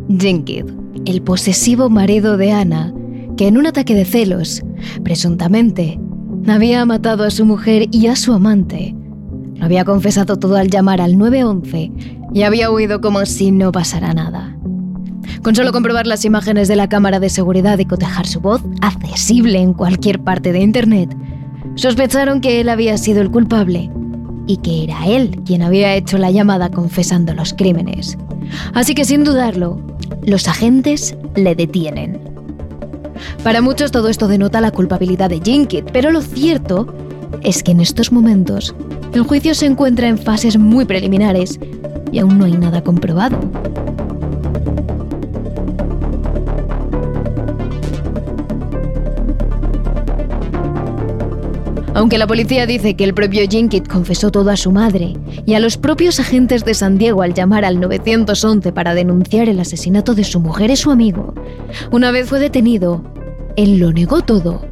Jinkid, 0.09 0.65
el 1.05 1.23
posesivo 1.23 1.89
marido 1.89 2.37
de 2.37 2.51
Ana, 2.51 2.93
que 3.37 3.47
en 3.47 3.59
un 3.59 3.67
ataque 3.67 3.95
de 3.95 4.05
celos, 4.05 4.63
presuntamente, 5.05 6.01
había 6.49 6.85
matado 6.85 7.25
a 7.25 7.31
su 7.31 7.45
mujer 7.45 7.89
y 7.93 8.09
a 8.09 8.17
su 8.17 8.33
amante. 8.33 8.95
Lo 9.55 9.65
había 9.65 9.85
confesado 9.85 10.39
todo 10.39 10.57
al 10.57 10.71
llamar 10.71 11.01
al 11.01 11.17
911 11.17 11.93
y 12.35 12.43
había 12.43 12.71
huido 12.71 13.01
como 13.01 13.25
si 13.27 13.53
no 13.53 13.71
pasara 13.71 14.13
nada. 14.13 14.57
Con 15.43 15.55
solo 15.55 15.73
comprobar 15.73 16.07
las 16.07 16.25
imágenes 16.25 16.69
de 16.69 16.77
la 16.77 16.89
cámara 16.89 17.21
de 17.21 17.29
seguridad 17.29 17.79
y 17.79 17.85
cotejar 17.85 18.27
su 18.27 18.41
voz, 18.41 18.63
accesible 18.81 19.61
en 19.61 19.73
cualquier 19.73 20.21
parte 20.21 20.53
de 20.53 20.61
Internet, 20.61 21.17
sospecharon 21.75 22.41
que 22.41 22.61
él 22.61 22.69
había 22.69 22.99
sido 22.99 23.21
el 23.21 23.31
culpable 23.31 23.91
y 24.47 24.57
que 24.59 24.85
era 24.85 25.07
él 25.07 25.41
quien 25.45 25.63
había 25.63 25.95
hecho 25.95 26.19
la 26.19 26.31
llamada 26.31 26.71
confesando 26.71 27.35
los 27.35 27.55
crímenes. 27.55 28.19
Así 28.75 28.95
que 28.95 29.05
sin 29.05 29.25
dudarlo, 29.25 29.81
los 30.23 30.49
agentes 30.49 31.17
le 31.37 31.55
detienen. 31.55 32.32
Para 33.43 33.61
muchos 33.61 33.91
todo 33.91 34.09
esto 34.09 34.29
denota 34.29 34.61
la 34.61 34.71
culpabilidad 34.71 35.31
de 35.31 35.41
Jinkit, 35.41 35.91
pero 35.93 36.11
lo 36.11 36.23
cierto 36.23 36.87
es 37.43 37.63
que 37.63 37.73
en 37.73 37.81
estos 37.81 38.13
momentos 38.13 38.75
el 39.15 39.23
juicio 39.23 39.55
se 39.55 39.67
encuentra 39.67 40.09
en 40.09 40.19
fases 40.19 40.59
muy 40.59 40.85
preliminares 40.85 41.59
y 42.13 42.19
aún 42.19 42.39
no 42.39 42.45
hay 42.45 42.53
nada 42.53 42.83
comprobado. 42.83 43.39
Aunque 51.95 52.17
la 52.17 52.27
policía 52.27 52.67
dice 52.67 52.95
que 52.95 53.05
el 53.05 53.13
propio 53.13 53.47
Jinkit 53.49 53.87
confesó 53.87 54.31
todo 54.31 54.51
a 54.51 54.57
su 54.57 54.73
madre 54.73 55.15
y 55.45 55.55
a 55.55 55.61
los 55.61 55.77
propios 55.77 56.21
agentes 56.21 56.65
de 56.65 56.73
San 56.73 56.97
Diego 56.97 57.23
al 57.23 57.35
llamar 57.35 57.65
al 57.65 57.81
911 57.81 58.73
para 58.73 58.95
denunciar 58.95 59.49
el 59.49 59.61
asesinato 59.61 60.15
de 60.15 60.25
su 60.25 60.41
mujer 60.41 60.71
y 60.71 60.77
su 60.77 60.91
amigo, 60.91 61.35
una 61.91 62.11
vez 62.11 62.29
fue 62.29 62.41
detenido, 62.41 63.05
él 63.57 63.79
lo 63.79 63.93
negó 63.93 64.23
todo 64.23 64.67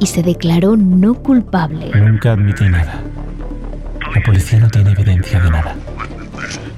y 0.00 0.06
se 0.06 0.22
declaró 0.22 0.76
no 0.76 1.14
culpable. 1.14 1.90
Nunca 1.94 2.32
admití 2.32 2.64
nada. 2.64 3.00
La 4.14 4.20
policía 4.22 4.58
no 4.58 4.68
tiene 4.68 4.90
evidencia 4.90 5.40
de 5.40 5.50
nada. 5.50 5.76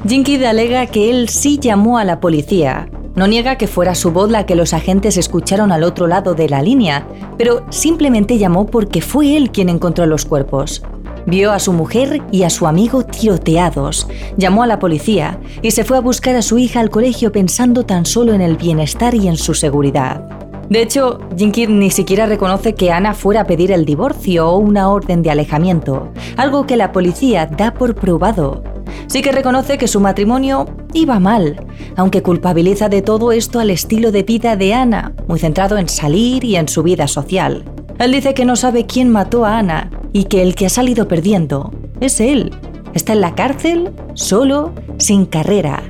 Jinkid 0.07 0.43
alega 0.45 0.87
que 0.87 1.11
él 1.11 1.29
sí 1.29 1.59
llamó 1.59 1.99
a 1.99 2.05
la 2.05 2.21
policía. 2.21 2.89
No 3.17 3.27
niega 3.27 3.57
que 3.57 3.67
fuera 3.67 3.95
su 3.95 4.13
voz 4.13 4.31
la 4.31 4.45
que 4.45 4.55
los 4.55 4.75
agentes 4.75 5.17
escucharon 5.17 5.73
al 5.73 5.85
otro 5.85 6.07
lado 6.07 6.35
de 6.35 6.51
la 6.51 6.61
línea, 6.61 7.09
pero 7.39 7.65
simplemente 7.71 8.37
llamó 8.37 8.67
porque 8.67 9.01
fue 9.01 9.39
él 9.39 9.51
quien 9.51 9.71
encontró 9.71 10.05
los 10.05 10.27
cuerpos. 10.27 10.83
Vio 11.25 11.51
a 11.51 11.59
su 11.59 11.73
mujer 11.73 12.21
y 12.31 12.43
a 12.43 12.51
su 12.51 12.67
amigo 12.67 13.05
tiroteados, 13.05 14.07
llamó 14.37 14.65
a 14.65 14.67
la 14.67 14.79
policía 14.79 15.41
y 15.63 15.71
se 15.71 15.83
fue 15.83 15.97
a 15.97 16.03
buscar 16.03 16.37
a 16.37 16.43
su 16.43 16.59
hija 16.59 16.81
al 16.81 16.91
colegio 16.91 17.33
pensando 17.33 17.87
tan 17.87 18.05
solo 18.05 18.35
en 18.35 18.43
el 18.43 18.59
bienestar 18.59 19.15
y 19.15 19.29
en 19.29 19.39
su 19.39 19.55
seguridad. 19.55 20.21
De 20.69 20.83
hecho, 20.83 21.21
Jinkid 21.35 21.71
ni 21.71 21.91
siquiera 21.91 22.27
reconoce 22.27 22.75
que 22.75 22.93
Ana 22.93 23.15
fuera 23.15 23.43
a 23.43 23.47
pedir 23.47 23.73
el 23.73 23.87
divorcio 23.87 24.51
o 24.51 24.59
una 24.59 24.91
orden 24.91 25.23
de 25.23 25.31
alejamiento, 25.31 26.13
algo 26.37 26.67
que 26.67 26.77
la 26.77 26.93
policía 26.93 27.47
da 27.47 27.73
por 27.73 27.95
probado. 27.95 28.63
Sí 29.07 29.23
que 29.23 29.33
reconoce 29.33 29.79
que 29.79 29.89
su 29.89 30.01
matrimonio 30.01 30.67
iba 30.97 31.21
mal, 31.21 31.65
aunque 31.97 32.23
culpabiliza 32.23 32.89
de 32.89 33.03
todo 33.03 33.33
esto 33.33 33.61
al 33.61 33.71
estilo 33.71 34.13
de 34.13 34.23
vida 34.23 34.57
de 34.57 34.75
Ana, 34.75 35.13
muy 35.29 35.39
centrado 35.39 35.79
en 35.79 35.89
salir 35.89 36.45
y 36.45 36.57
en 36.57 36.69
su 36.69 36.83
vida 36.83 37.07
social. 37.07 37.65
Él 37.99 38.13
dice 38.13 38.35
que 38.35 38.45
no 38.45 38.57
sabe 38.57 38.87
quién 38.87 39.11
mató 39.11 39.45
a 39.45 39.59
Ana 39.59 39.91
y 40.13 40.25
que 40.25 40.43
el 40.43 40.55
que 40.55 40.67
ha 40.67 40.71
salido 40.71 41.09
perdiendo 41.09 41.73
es 42.01 42.21
él. 42.21 42.53
Está 42.95 43.13
en 43.13 43.21
la 43.21 43.35
cárcel, 43.35 43.91
solo, 44.15 44.75
sin 44.99 45.27
carrera 45.27 45.83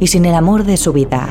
y 0.00 0.06
sin 0.06 0.24
el 0.24 0.34
amor 0.34 0.64
de 0.64 0.76
su 0.76 0.92
vida. 0.92 1.28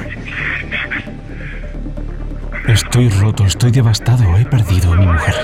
Estoy 2.68 3.10
roto, 3.10 3.46
estoy 3.46 3.72
devastado, 3.72 4.24
he 4.38 4.46
perdido 4.46 4.94
a 4.94 4.98
mi 4.98 5.06
mujer. 5.06 5.36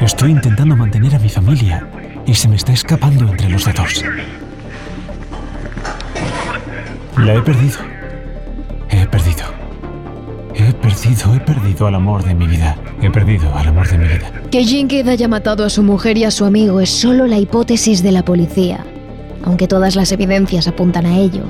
Estoy 0.00 0.30
intentando 0.30 0.76
mantener 0.76 1.14
a 1.14 1.18
mi 1.18 1.28
familia 1.28 1.86
y 2.26 2.34
se 2.34 2.48
me 2.48 2.56
está 2.56 2.72
escapando 2.72 3.28
entre 3.28 3.48
los 3.48 3.64
dedos. 3.64 4.04
La 7.18 7.34
he 7.34 7.42
perdido. 7.42 7.78
He 8.88 9.06
perdido. 9.06 9.44
He 10.54 10.72
perdido, 10.72 11.34
he 11.34 11.40
perdido 11.40 11.86
al 11.86 11.94
amor 11.94 12.24
de 12.24 12.34
mi 12.34 12.46
vida. 12.46 12.76
He 13.02 13.10
perdido 13.10 13.54
al 13.54 13.68
amor 13.68 13.88
de 13.88 13.98
mi 13.98 14.08
vida. 14.08 14.32
Que 14.50 14.64
Jinkid 14.64 15.08
haya 15.08 15.28
matado 15.28 15.64
a 15.64 15.70
su 15.70 15.82
mujer 15.82 16.16
y 16.18 16.24
a 16.24 16.30
su 16.30 16.44
amigo 16.44 16.80
es 16.80 16.90
solo 16.90 17.26
la 17.26 17.38
hipótesis 17.38 18.02
de 18.02 18.12
la 18.12 18.24
policía, 18.24 18.84
aunque 19.44 19.68
todas 19.68 19.96
las 19.96 20.12
evidencias 20.12 20.68
apuntan 20.68 21.06
a 21.06 21.18
ello. 21.18 21.42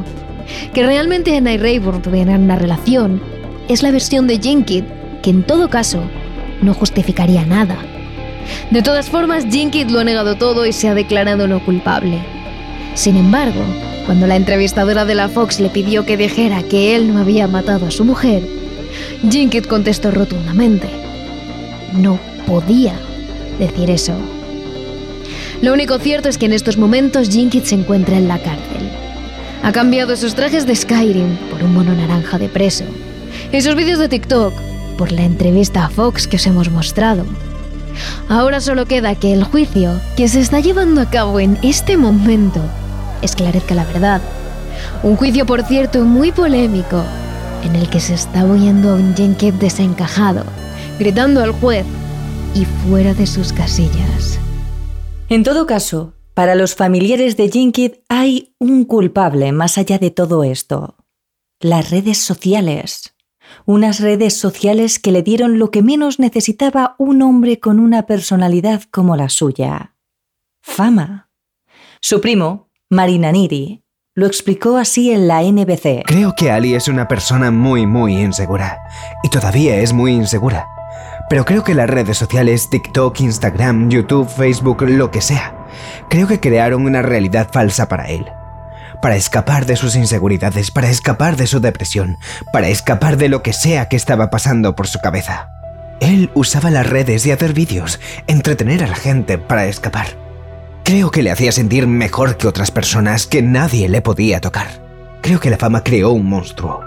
Que 0.75 0.85
realmente 0.85 1.37
Anna 1.37 1.52
y 1.52 1.59
Rayburn 1.59 2.02
tuvieran 2.02 2.43
una 2.43 2.57
relación 2.57 3.21
es 3.69 3.85
la 3.85 3.93
versión 3.93 4.26
de 4.26 4.38
Jinkid, 4.38 4.85
que 5.23 5.31
en 5.31 5.45
todo 5.45 5.71
caso 5.71 6.02
no 6.61 6.75
justificaría 6.75 7.45
nada. 7.45 7.76
De 8.71 8.83
todas 8.83 9.09
formas, 9.09 9.45
Jinkid 9.49 9.90
lo 9.90 10.00
ha 10.00 10.05
negado 10.05 10.35
todo 10.35 10.67
y 10.67 10.73
se 10.73 10.88
ha 10.88 10.95
declarado 10.95 11.47
no 11.47 11.64
culpable. 11.64 12.19
Sin 12.95 13.17
embargo, 13.17 13.62
cuando 14.11 14.26
la 14.26 14.35
entrevistadora 14.35 15.05
de 15.05 15.14
la 15.14 15.29
Fox 15.29 15.61
le 15.61 15.71
pidió 15.71 16.05
que 16.05 16.17
dijera 16.17 16.64
que 16.64 16.97
él 16.97 17.14
no 17.14 17.21
había 17.21 17.47
matado 17.47 17.87
a 17.87 17.90
su 17.93 18.05
mujer, 18.05 18.43
Jinkid 19.31 19.67
contestó 19.67 20.11
rotundamente. 20.11 20.88
No 21.93 22.19
podía 22.45 22.93
decir 23.61 23.88
eso. 23.88 24.14
Lo 25.62 25.73
único 25.73 26.00
cierto 26.00 26.29
es 26.29 26.38
que 26.38 26.47
en 26.47 26.55
estos 26.55 26.76
momentos 26.76 27.29
Jinkid 27.31 27.62
se 27.62 27.76
encuentra 27.76 28.19
en 28.19 28.26
la 28.26 28.43
cárcel. 28.43 28.90
Ha 29.62 29.71
cambiado 29.71 30.17
sus 30.17 30.35
trajes 30.35 30.67
de 30.67 30.75
Skyrim 30.75 31.37
por 31.49 31.62
un 31.62 31.73
mono 31.73 31.95
naranja 31.95 32.37
de 32.37 32.49
preso 32.49 32.87
y 33.52 33.61
sus 33.61 33.76
vídeos 33.76 34.00
de 34.00 34.09
TikTok 34.09 34.52
por 34.99 35.12
la 35.12 35.23
entrevista 35.23 35.85
a 35.85 35.88
Fox 35.88 36.26
que 36.26 36.35
os 36.35 36.47
hemos 36.49 36.69
mostrado. 36.69 37.25
Ahora 38.29 38.61
solo 38.61 38.87
queda 38.87 39.14
que 39.14 39.33
el 39.33 39.45
juicio 39.45 40.00
que 40.17 40.26
se 40.26 40.40
está 40.40 40.59
llevando 40.59 41.00
a 41.00 41.09
cabo 41.11 41.38
en 41.38 41.59
este 41.62 41.97
momento 41.97 42.61
esclarezca 43.23 43.75
la 43.75 43.85
verdad. 43.85 44.21
Un 45.03 45.17
juicio, 45.17 45.47
por 45.47 45.62
cierto, 45.62 46.05
muy 46.05 46.33
polémico, 46.33 47.03
en 47.65 47.77
el 47.77 47.89
que 47.91 48.00
se 48.00 48.15
está 48.15 48.45
oyendo 48.45 48.91
a 48.91 48.95
un 48.95 49.15
Jenkins 49.15 49.59
desencajado, 49.59 50.45
gritando 50.99 51.43
al 51.43 51.53
juez 51.53 51.87
y 52.55 52.65
fuera 52.65 53.15
de 53.15 53.27
sus 53.27 53.53
casillas. 53.53 54.39
En 55.29 55.43
todo 55.43 55.67
caso, 55.67 56.15
para 56.35 56.55
los 56.55 56.75
familiares 56.75 57.37
de 57.37 57.50
Jenkins 57.50 57.99
hay 58.09 58.55
un 58.59 58.85
culpable 58.85 59.53
más 59.53 59.79
allá 59.79 59.99
de 59.99 60.11
todo 60.11 60.45
esto. 60.45 60.97
Las 61.61 61.91
redes 61.91 62.19
sociales 62.19 63.15
unas 63.67 64.00
redes 64.00 64.37
sociales 64.37 64.99
que 64.99 65.12
le 65.12 65.23
dieron 65.23 65.59
lo 65.59 65.71
que 65.71 65.83
menos 65.83 66.19
necesitaba 66.19 66.95
un 66.99 67.23
hombre 67.23 67.61
con 67.61 67.81
una 67.81 68.07
personalidad 68.07 68.83
como 68.91 69.17
la 69.17 69.29
suya. 69.29 69.97
Fama. 70.62 71.31
Su 72.00 72.21
primo, 72.21 72.70
Marinaniri, 72.92 73.85
lo 74.16 74.26
explicó 74.26 74.76
así 74.76 75.12
en 75.12 75.28
la 75.28 75.42
NBC. 75.42 76.02
Creo 76.06 76.35
que 76.35 76.50
Ali 76.50 76.75
es 76.75 76.88
una 76.88 77.06
persona 77.06 77.52
muy, 77.52 77.87
muy 77.87 78.20
insegura. 78.20 78.80
Y 79.23 79.28
todavía 79.28 79.76
es 79.76 79.92
muy 79.92 80.11
insegura. 80.11 80.66
Pero 81.28 81.44
creo 81.44 81.62
que 81.62 81.76
las 81.76 81.88
redes 81.88 82.18
sociales, 82.18 82.68
TikTok, 82.68 83.20
Instagram, 83.20 83.90
YouTube, 83.90 84.28
Facebook, 84.28 84.82
lo 84.82 85.12
que 85.12 85.20
sea, 85.20 85.68
creo 86.09 86.26
que 86.26 86.40
crearon 86.40 86.85
una 86.85 87.00
realidad 87.00 87.49
falsa 87.52 87.87
para 87.87 88.09
él 88.09 88.26
para 89.00 89.16
escapar 89.16 89.64
de 89.64 89.76
sus 89.76 89.97
inseguridades, 89.97 90.70
para 90.70 90.90
escapar 90.90 91.37
de 91.37 91.47
su 91.47 91.61
depresión, 91.61 92.18
para 92.53 92.68
escapar 92.68 93.16
de 93.16 93.31
lo 93.31 93.42
que 93.42 93.55
sea 93.55 93.88
que 93.88 93.96
estaba 93.96 94.29
pasando 94.29 94.76
por 94.76 94.88
su 94.88 94.98
cabeza. 94.98 95.48
Él 96.00 96.31
usaba 96.35 96.70
las 96.70 96.87
redes 96.87 97.24
y 97.24 97.31
hacer 97.31 97.55
vídeos, 97.55 97.98
entretener 98.26 98.85
a 98.85 98.88
la 98.88 98.96
gente 98.96 99.38
para 99.38 99.64
escapar. 99.64 100.30
Creo 100.85 101.11
que 101.11 101.23
le 101.23 101.31
hacía 101.31 101.53
sentir 101.53 101.87
mejor 101.87 102.37
que 102.37 102.49
otras 102.49 102.71
personas 102.71 103.27
que 103.27 103.43
nadie 103.43 103.88
le 103.88 104.03
podía 104.03 104.40
tocar. 104.40 104.69
Creo 105.23 105.40
que 105.40 105.51
la 105.51 105.59
fama 105.59 105.83
creó 105.83 106.11
un 106.11 106.27
monstruo. 106.27 106.81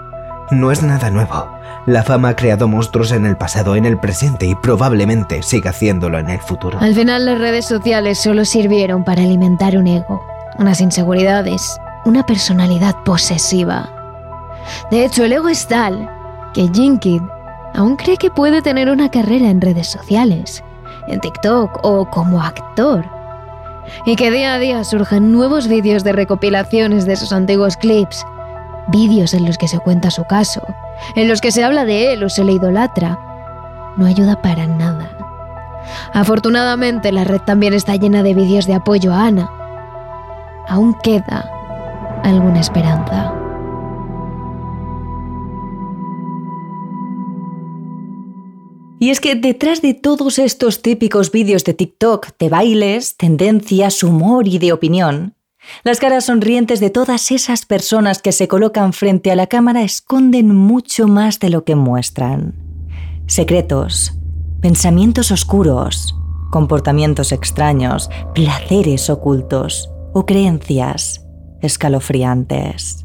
No 0.50 0.70
es 0.70 0.82
nada 0.82 1.10
nuevo. 1.10 1.48
La 1.86 2.02
fama 2.02 2.30
ha 2.30 2.36
creado 2.36 2.68
monstruos 2.68 3.12
en 3.12 3.26
el 3.26 3.36
pasado, 3.36 3.76
en 3.76 3.84
el 3.84 3.98
presente 3.98 4.46
y 4.46 4.54
probablemente 4.54 5.42
siga 5.42 5.70
haciéndolo 5.70 6.18
en 6.18 6.30
el 6.30 6.40
futuro. 6.40 6.78
Al 6.80 6.94
final 6.94 7.26
las 7.26 7.38
redes 7.38 7.66
sociales 7.66 8.18
solo 8.18 8.44
sirvieron 8.44 9.04
para 9.04 9.22
alimentar 9.22 9.76
un 9.76 9.86
ego, 9.86 10.24
unas 10.58 10.80
inseguridades 10.80 11.78
una 12.04 12.24
personalidad 12.24 12.94
posesiva. 13.04 13.90
De 14.90 15.04
hecho, 15.04 15.24
el 15.24 15.32
ego 15.32 15.48
es 15.48 15.66
tal 15.66 16.10
que 16.52 16.68
Jinkid 16.72 17.22
aún 17.74 17.96
cree 17.96 18.16
que 18.16 18.30
puede 18.30 18.62
tener 18.62 18.90
una 18.90 19.10
carrera 19.10 19.50
en 19.50 19.60
redes 19.60 19.88
sociales, 19.88 20.62
en 21.08 21.20
TikTok 21.20 21.80
o 21.82 22.08
como 22.10 22.42
actor. 22.42 23.04
Y 24.06 24.16
que 24.16 24.30
día 24.30 24.54
a 24.54 24.58
día 24.58 24.84
surjan 24.84 25.32
nuevos 25.32 25.68
vídeos 25.68 26.04
de 26.04 26.12
recopilaciones 26.12 27.06
de 27.06 27.16
sus 27.16 27.32
antiguos 27.32 27.76
clips, 27.76 28.24
vídeos 28.88 29.34
en 29.34 29.46
los 29.46 29.58
que 29.58 29.68
se 29.68 29.78
cuenta 29.78 30.10
su 30.10 30.24
caso, 30.24 30.62
en 31.16 31.28
los 31.28 31.40
que 31.40 31.52
se 31.52 31.64
habla 31.64 31.84
de 31.84 32.12
él 32.12 32.22
o 32.22 32.28
se 32.28 32.44
le 32.44 32.52
idolatra, 32.52 33.18
no 33.96 34.06
ayuda 34.06 34.40
para 34.40 34.66
nada. 34.66 35.10
Afortunadamente 36.12 37.12
la 37.12 37.24
red 37.24 37.40
también 37.40 37.74
está 37.74 37.96
llena 37.96 38.22
de 38.22 38.34
vídeos 38.34 38.66
de 38.66 38.74
apoyo 38.74 39.12
a 39.12 39.26
Ana. 39.26 39.50
Aún 40.68 40.94
queda 41.02 41.50
alguna 42.22 42.60
esperanza. 42.60 43.43
Y 49.04 49.10
es 49.10 49.20
que 49.20 49.34
detrás 49.34 49.82
de 49.82 49.92
todos 49.92 50.38
estos 50.38 50.80
típicos 50.80 51.30
vídeos 51.30 51.62
de 51.64 51.74
TikTok 51.74 52.28
de 52.38 52.48
bailes, 52.48 53.18
tendencias, 53.18 54.02
humor 54.02 54.48
y 54.48 54.56
de 54.56 54.72
opinión, 54.72 55.34
las 55.82 56.00
caras 56.00 56.24
sonrientes 56.24 56.80
de 56.80 56.88
todas 56.88 57.30
esas 57.30 57.66
personas 57.66 58.22
que 58.22 58.32
se 58.32 58.48
colocan 58.48 58.94
frente 58.94 59.30
a 59.30 59.36
la 59.36 59.46
cámara 59.46 59.82
esconden 59.82 60.54
mucho 60.54 61.06
más 61.06 61.38
de 61.38 61.50
lo 61.50 61.64
que 61.64 61.74
muestran. 61.74 62.54
Secretos, 63.26 64.14
pensamientos 64.62 65.30
oscuros, 65.30 66.14
comportamientos 66.50 67.32
extraños, 67.32 68.08
placeres 68.34 69.10
ocultos 69.10 69.90
o 70.14 70.24
creencias 70.24 71.26
escalofriantes. 71.60 73.03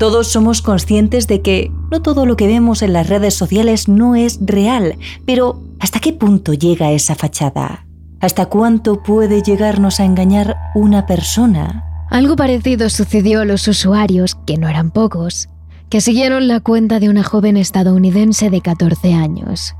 Todos 0.00 0.28
somos 0.28 0.62
conscientes 0.62 1.26
de 1.26 1.42
que 1.42 1.70
no 1.90 2.00
todo 2.00 2.24
lo 2.24 2.34
que 2.34 2.46
vemos 2.46 2.80
en 2.80 2.94
las 2.94 3.10
redes 3.10 3.34
sociales 3.34 3.86
no 3.86 4.16
es 4.16 4.38
real, 4.40 4.96
pero 5.26 5.62
¿hasta 5.78 6.00
qué 6.00 6.14
punto 6.14 6.54
llega 6.54 6.90
esa 6.90 7.14
fachada? 7.14 7.84
¿Hasta 8.18 8.46
cuánto 8.46 9.02
puede 9.02 9.42
llegarnos 9.42 10.00
a 10.00 10.06
engañar 10.06 10.56
una 10.74 11.04
persona? 11.04 11.84
Algo 12.08 12.34
parecido 12.34 12.88
sucedió 12.88 13.42
a 13.42 13.44
los 13.44 13.68
usuarios, 13.68 14.38
que 14.46 14.56
no 14.56 14.70
eran 14.70 14.90
pocos, 14.90 15.50
que 15.90 16.00
siguieron 16.00 16.48
la 16.48 16.60
cuenta 16.60 16.98
de 16.98 17.10
una 17.10 17.22
joven 17.22 17.58
estadounidense 17.58 18.48
de 18.48 18.62
14 18.62 19.12
años. 19.12 19.74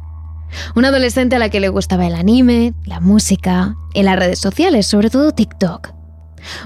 Una 0.76 0.88
adolescente 0.88 1.36
a 1.36 1.38
la 1.38 1.48
que 1.48 1.60
le 1.60 1.70
gustaba 1.70 2.06
el 2.06 2.14
anime, 2.14 2.74
la 2.84 3.00
música 3.00 3.74
y 3.94 4.02
las 4.02 4.18
redes 4.18 4.38
sociales, 4.38 4.86
sobre 4.86 5.08
todo 5.08 5.32
TikTok. 5.32 5.99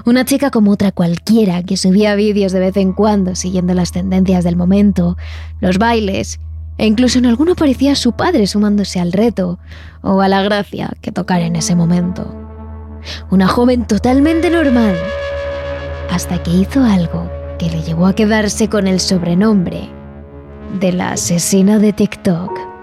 Una 0.05 0.25
chica 0.25 0.51
como 0.51 0.71
otra 0.71 0.91
cualquiera 0.91 1.63
que 1.63 1.77
subía 1.77 2.15
vídeos 2.15 2.51
de 2.51 2.59
vez 2.59 2.77
en 2.77 2.93
cuando 2.93 3.35
siguiendo 3.35 3.73
las 3.73 3.91
tendencias 3.91 4.43
del 4.43 4.55
momento, 4.55 5.17
los 5.59 5.77
bailes, 5.77 6.39
e 6.77 6.85
incluso 6.85 7.19
en 7.19 7.25
alguno 7.25 7.55
parecía 7.55 7.95
su 7.95 8.13
padre 8.13 8.47
sumándose 8.47 8.99
al 8.99 9.13
reto 9.13 9.59
o 10.01 10.21
a 10.21 10.27
la 10.27 10.41
gracia 10.43 10.91
que 11.01 11.11
tocar 11.11 11.41
en 11.41 11.55
ese 11.55 11.75
momento. 11.75 12.35
Una 13.29 13.47
joven 13.47 13.85
totalmente 13.85 14.49
normal, 14.49 14.95
hasta 16.11 16.41
que 16.41 16.51
hizo 16.51 16.83
algo 16.83 17.29
que 17.59 17.69
le 17.69 17.81
llevó 17.81 18.07
a 18.07 18.15
quedarse 18.15 18.67
con 18.69 18.87
el 18.87 18.99
sobrenombre 18.99 19.89
de 20.79 20.91
la 20.91 21.11
asesina 21.13 21.79
de 21.79 21.93
TikTok. 21.93 22.74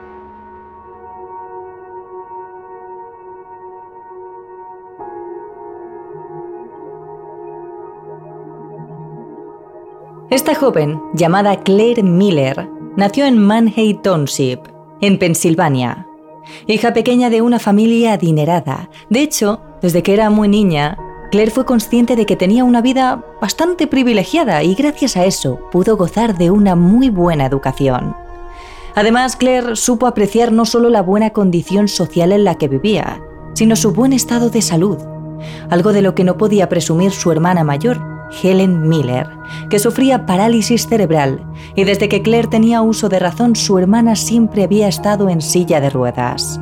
Esta 10.32 10.54
joven, 10.54 10.98
llamada 11.12 11.60
Claire 11.60 12.02
Miller, 12.02 12.66
nació 12.96 13.26
en 13.26 13.36
Manhattan 13.36 14.00
Township, 14.00 14.60
en 15.02 15.18
Pensilvania. 15.18 16.06
Hija 16.66 16.94
pequeña 16.94 17.28
de 17.28 17.42
una 17.42 17.58
familia 17.58 18.14
adinerada. 18.14 18.88
De 19.10 19.20
hecho, 19.20 19.60
desde 19.82 20.02
que 20.02 20.14
era 20.14 20.30
muy 20.30 20.48
niña, 20.48 20.96
Claire 21.30 21.50
fue 21.50 21.66
consciente 21.66 22.16
de 22.16 22.24
que 22.24 22.36
tenía 22.36 22.64
una 22.64 22.80
vida 22.80 23.22
bastante 23.42 23.86
privilegiada 23.86 24.62
y 24.62 24.74
gracias 24.74 25.18
a 25.18 25.26
eso 25.26 25.60
pudo 25.70 25.98
gozar 25.98 26.38
de 26.38 26.50
una 26.50 26.76
muy 26.76 27.10
buena 27.10 27.44
educación. 27.44 28.16
Además, 28.94 29.36
Claire 29.36 29.76
supo 29.76 30.06
apreciar 30.06 30.50
no 30.50 30.64
solo 30.64 30.88
la 30.88 31.02
buena 31.02 31.28
condición 31.28 31.88
social 31.88 32.32
en 32.32 32.44
la 32.44 32.54
que 32.54 32.68
vivía, 32.68 33.22
sino 33.52 33.76
su 33.76 33.92
buen 33.92 34.14
estado 34.14 34.48
de 34.48 34.62
salud, 34.62 34.96
algo 35.68 35.92
de 35.92 36.00
lo 36.00 36.14
que 36.14 36.24
no 36.24 36.38
podía 36.38 36.70
presumir 36.70 37.10
su 37.10 37.30
hermana 37.30 37.64
mayor, 37.64 38.11
Helen 38.42 38.88
Miller, 38.88 39.28
que 39.68 39.78
sufría 39.78 40.26
parálisis 40.26 40.86
cerebral 40.86 41.44
y 41.74 41.84
desde 41.84 42.08
que 42.08 42.22
Claire 42.22 42.48
tenía 42.48 42.82
uso 42.82 43.08
de 43.08 43.18
razón 43.18 43.56
su 43.56 43.78
hermana 43.78 44.16
siempre 44.16 44.64
había 44.64 44.88
estado 44.88 45.28
en 45.28 45.40
silla 45.40 45.80
de 45.80 45.90
ruedas. 45.90 46.60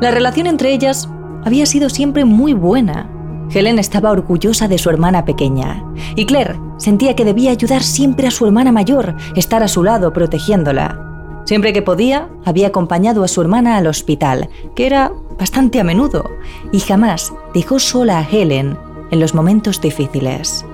La 0.00 0.10
relación 0.10 0.46
entre 0.46 0.72
ellas 0.72 1.08
había 1.44 1.66
sido 1.66 1.88
siempre 1.88 2.24
muy 2.24 2.52
buena. 2.52 3.10
Helen 3.50 3.78
estaba 3.78 4.10
orgullosa 4.10 4.68
de 4.68 4.78
su 4.78 4.90
hermana 4.90 5.24
pequeña 5.24 5.84
y 6.16 6.26
Claire 6.26 6.58
sentía 6.78 7.14
que 7.14 7.24
debía 7.24 7.50
ayudar 7.50 7.82
siempre 7.82 8.26
a 8.26 8.30
su 8.30 8.46
hermana 8.46 8.72
mayor, 8.72 9.14
estar 9.36 9.62
a 9.62 9.68
su 9.68 9.82
lado 9.82 10.12
protegiéndola. 10.12 11.00
Siempre 11.44 11.74
que 11.74 11.82
podía, 11.82 12.28
había 12.46 12.68
acompañado 12.68 13.22
a 13.22 13.28
su 13.28 13.42
hermana 13.42 13.76
al 13.76 13.86
hospital, 13.86 14.48
que 14.74 14.86
era 14.86 15.12
bastante 15.38 15.78
a 15.78 15.84
menudo, 15.84 16.24
y 16.72 16.80
jamás 16.80 17.34
dejó 17.52 17.78
sola 17.78 18.18
a 18.18 18.26
Helen 18.26 18.78
en 19.14 19.20
los 19.20 19.32
momentos 19.32 19.80
difíciles. 19.80 20.66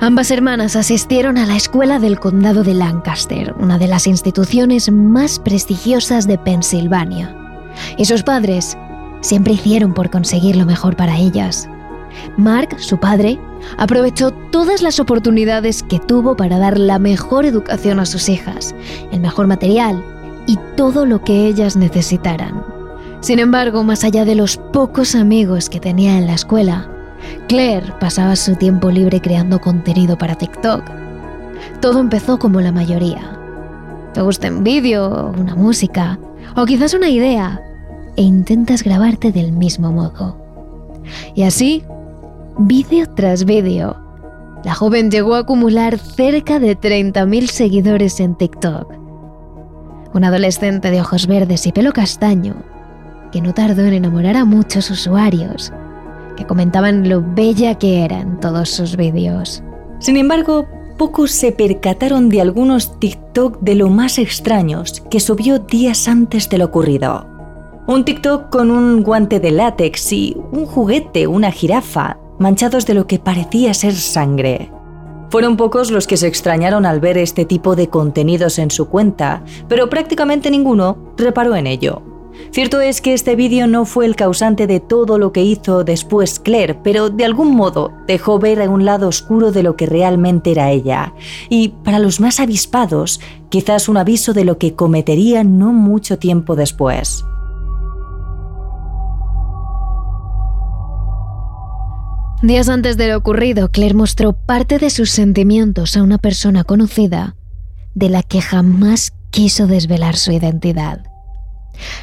Ambas 0.00 0.30
hermanas 0.30 0.76
asistieron 0.76 1.36
a 1.38 1.46
la 1.46 1.56
escuela 1.56 1.98
del 1.98 2.18
condado 2.18 2.62
de 2.62 2.72
Lancaster, 2.72 3.54
una 3.58 3.78
de 3.78 3.88
las 3.88 4.06
instituciones 4.06 4.90
más 4.90 5.38
prestigiosas 5.38 6.26
de 6.26 6.38
Pensilvania. 6.38 7.36
Y 7.98 8.04
sus 8.04 8.22
padres 8.22 8.78
siempre 9.20 9.54
hicieron 9.54 9.92
por 9.92 10.08
conseguir 10.10 10.56
lo 10.56 10.66
mejor 10.66 10.96
para 10.96 11.18
ellas. 11.18 11.68
Mark, 12.36 12.76
su 12.78 12.98
padre, 12.98 13.40
aprovechó 13.76 14.30
todas 14.30 14.80
las 14.80 15.00
oportunidades 15.00 15.82
que 15.82 15.98
tuvo 15.98 16.36
para 16.36 16.58
dar 16.58 16.78
la 16.78 17.00
mejor 17.00 17.44
educación 17.44 17.98
a 17.98 18.06
sus 18.06 18.28
hijas, 18.28 18.72
el 19.10 19.20
mejor 19.20 19.48
material 19.48 20.02
y 20.46 20.58
todo 20.76 21.06
lo 21.06 21.24
que 21.24 21.46
ellas 21.46 21.76
necesitaran. 21.76 22.62
Sin 23.20 23.40
embargo, 23.40 23.82
más 23.82 24.04
allá 24.04 24.24
de 24.24 24.36
los 24.36 24.58
pocos 24.58 25.16
amigos 25.16 25.68
que 25.68 25.80
tenía 25.80 26.18
en 26.18 26.26
la 26.26 26.34
escuela, 26.34 26.88
Claire 27.48 27.92
pasaba 28.00 28.36
su 28.36 28.56
tiempo 28.56 28.90
libre 28.90 29.20
creando 29.20 29.60
contenido 29.60 30.16
para 30.16 30.34
TikTok. 30.34 30.82
Todo 31.80 32.00
empezó 32.00 32.38
como 32.38 32.60
la 32.60 32.72
mayoría. 32.72 33.38
Te 34.12 34.22
gusta 34.22 34.48
un 34.48 34.64
vídeo, 34.64 35.32
una 35.38 35.54
música, 35.54 36.18
o 36.56 36.64
quizás 36.64 36.94
una 36.94 37.08
idea, 37.08 37.62
e 38.16 38.22
intentas 38.22 38.82
grabarte 38.82 39.32
del 39.32 39.52
mismo 39.52 39.92
modo. 39.92 40.36
Y 41.34 41.42
así 41.42 41.84
vídeo 42.58 43.06
tras 43.14 43.44
vídeo. 43.44 43.96
La 44.64 44.74
joven 44.74 45.10
llegó 45.10 45.34
a 45.34 45.40
acumular 45.40 45.98
cerca 45.98 46.58
de 46.58 46.78
30.000 46.78 47.46
seguidores 47.48 48.20
en 48.20 48.34
TikTok. 48.34 48.94
Un 50.14 50.24
adolescente 50.24 50.90
de 50.90 51.00
ojos 51.00 51.26
verdes 51.26 51.66
y 51.66 51.72
pelo 51.72 51.92
castaño, 51.92 52.54
que 53.32 53.42
no 53.42 53.52
tardó 53.52 53.82
en 53.82 53.94
enamorar 53.94 54.36
a 54.36 54.44
muchos 54.44 54.90
usuarios, 54.90 55.72
que 56.36 56.46
comentaban 56.46 57.08
lo 57.08 57.22
bella 57.22 57.76
que 57.76 58.04
eran 58.04 58.40
todos 58.40 58.68
sus 58.70 58.96
vídeos. 58.96 59.62
Sin 59.98 60.16
embargo, 60.16 60.66
pocos 60.98 61.30
se 61.30 61.52
percataron 61.52 62.28
de 62.28 62.40
algunos 62.40 62.98
TikTok 62.98 63.60
de 63.60 63.74
lo 63.74 63.88
más 63.90 64.18
extraños 64.18 65.02
que 65.10 65.20
subió 65.20 65.58
días 65.58 66.08
antes 66.08 66.48
de 66.48 66.58
lo 66.58 66.66
ocurrido. 66.66 67.26
Un 67.86 68.04
TikTok 68.04 68.50
con 68.50 68.70
un 68.70 69.02
guante 69.02 69.40
de 69.40 69.50
látex 69.50 70.12
y 70.12 70.36
un 70.52 70.66
juguete, 70.66 71.26
una 71.26 71.50
jirafa, 71.50 72.18
manchados 72.38 72.86
de 72.86 72.94
lo 72.94 73.06
que 73.06 73.18
parecía 73.18 73.74
ser 73.74 73.94
sangre. 73.94 74.70
Fueron 75.30 75.56
pocos 75.56 75.90
los 75.90 76.06
que 76.06 76.16
se 76.16 76.28
extrañaron 76.28 76.86
al 76.86 77.00
ver 77.00 77.18
este 77.18 77.44
tipo 77.44 77.74
de 77.74 77.88
contenidos 77.88 78.58
en 78.58 78.70
su 78.70 78.88
cuenta, 78.88 79.42
pero 79.68 79.90
prácticamente 79.90 80.50
ninguno 80.50 80.96
reparó 81.16 81.56
en 81.56 81.66
ello. 81.66 82.13
Cierto 82.50 82.80
es 82.80 83.00
que 83.00 83.14
este 83.14 83.36
vídeo 83.36 83.66
no 83.66 83.84
fue 83.84 84.06
el 84.06 84.16
causante 84.16 84.66
de 84.66 84.80
todo 84.80 85.18
lo 85.18 85.32
que 85.32 85.42
hizo 85.42 85.84
después 85.84 86.38
Claire, 86.38 86.74
pero 86.82 87.10
de 87.10 87.24
algún 87.24 87.54
modo 87.54 87.92
dejó 88.06 88.38
ver 88.38 88.60
un 88.68 88.84
lado 88.84 89.08
oscuro 89.08 89.52
de 89.52 89.62
lo 89.62 89.76
que 89.76 89.86
realmente 89.86 90.52
era 90.52 90.70
ella. 90.70 91.14
Y 91.48 91.70
para 91.84 91.98
los 91.98 92.20
más 92.20 92.40
avispados, 92.40 93.20
quizás 93.48 93.88
un 93.88 93.96
aviso 93.96 94.32
de 94.32 94.44
lo 94.44 94.58
que 94.58 94.74
cometería 94.74 95.44
no 95.44 95.72
mucho 95.72 96.18
tiempo 96.18 96.56
después. 96.56 97.24
Días 102.42 102.68
antes 102.68 102.96
de 102.96 103.08
lo 103.08 103.16
ocurrido, 103.16 103.70
Claire 103.70 103.94
mostró 103.94 104.34
parte 104.34 104.78
de 104.78 104.90
sus 104.90 105.10
sentimientos 105.10 105.96
a 105.96 106.02
una 106.02 106.18
persona 106.18 106.62
conocida 106.62 107.36
de 107.94 108.10
la 108.10 108.22
que 108.22 108.42
jamás 108.42 109.14
quiso 109.30 109.66
desvelar 109.66 110.16
su 110.16 110.32
identidad. 110.32 111.13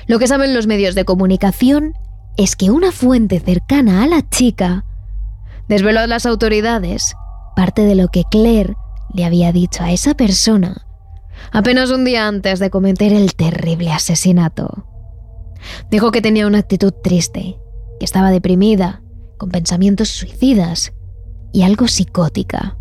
Lo 0.08 0.20
que 0.20 0.28
saben 0.28 0.54
los 0.54 0.68
medios 0.68 0.96
de 0.96 1.06
comunicación 1.06 1.94
es 2.38 2.56
que 2.56 2.72
una 2.72 2.92
fuente 2.92 3.40
cercana 3.40 4.04
a 4.04 4.08
la 4.08 4.28
chica 4.30 4.86
desveló 5.68 6.02
a 6.02 6.08
las 6.08 6.26
autoridades 6.26 7.14
parte 7.56 7.84
de 7.84 7.96
lo 7.96 8.08
que 8.08 8.24
Claire 8.30 8.76
le 9.14 9.26
había 9.26 9.52
dicho 9.52 9.84
a 9.84 9.92
esa 9.92 10.14
persona 10.14 10.86
apenas 11.52 11.92
un 11.92 12.06
día 12.06 12.28
antes 12.28 12.60
de 12.60 12.70
cometer 12.70 13.14
el 13.14 13.36
terrible 13.36 13.92
asesinato. 13.92 14.86
Dijo 15.90 16.12
que 16.12 16.22
tenía 16.22 16.48
una 16.48 16.60
actitud 16.60 16.94
triste, 17.04 17.58
que 18.00 18.06
estaba 18.06 18.32
deprimida 18.32 19.02
con 19.38 19.50
pensamientos 19.50 20.10
suicidas 20.10 20.94
y 21.52 21.64
algo 21.64 21.88
psicótica. 21.88 22.78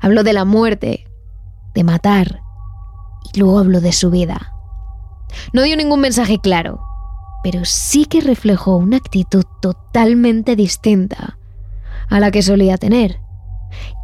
Habló 0.00 0.22
de 0.22 0.32
la 0.32 0.44
muerte, 0.44 1.06
de 1.74 1.84
matar, 1.84 2.40
y 3.32 3.38
luego 3.38 3.58
habló 3.58 3.80
de 3.80 3.92
su 3.92 4.10
vida. 4.10 4.52
No 5.52 5.62
dio 5.62 5.76
ningún 5.76 6.00
mensaje 6.00 6.38
claro, 6.38 6.80
pero 7.42 7.64
sí 7.64 8.06
que 8.06 8.20
reflejó 8.20 8.76
una 8.76 8.96
actitud 8.96 9.44
totalmente 9.60 10.56
distinta 10.56 11.38
a 12.08 12.20
la 12.20 12.30
que 12.30 12.42
solía 12.42 12.76
tener 12.76 13.20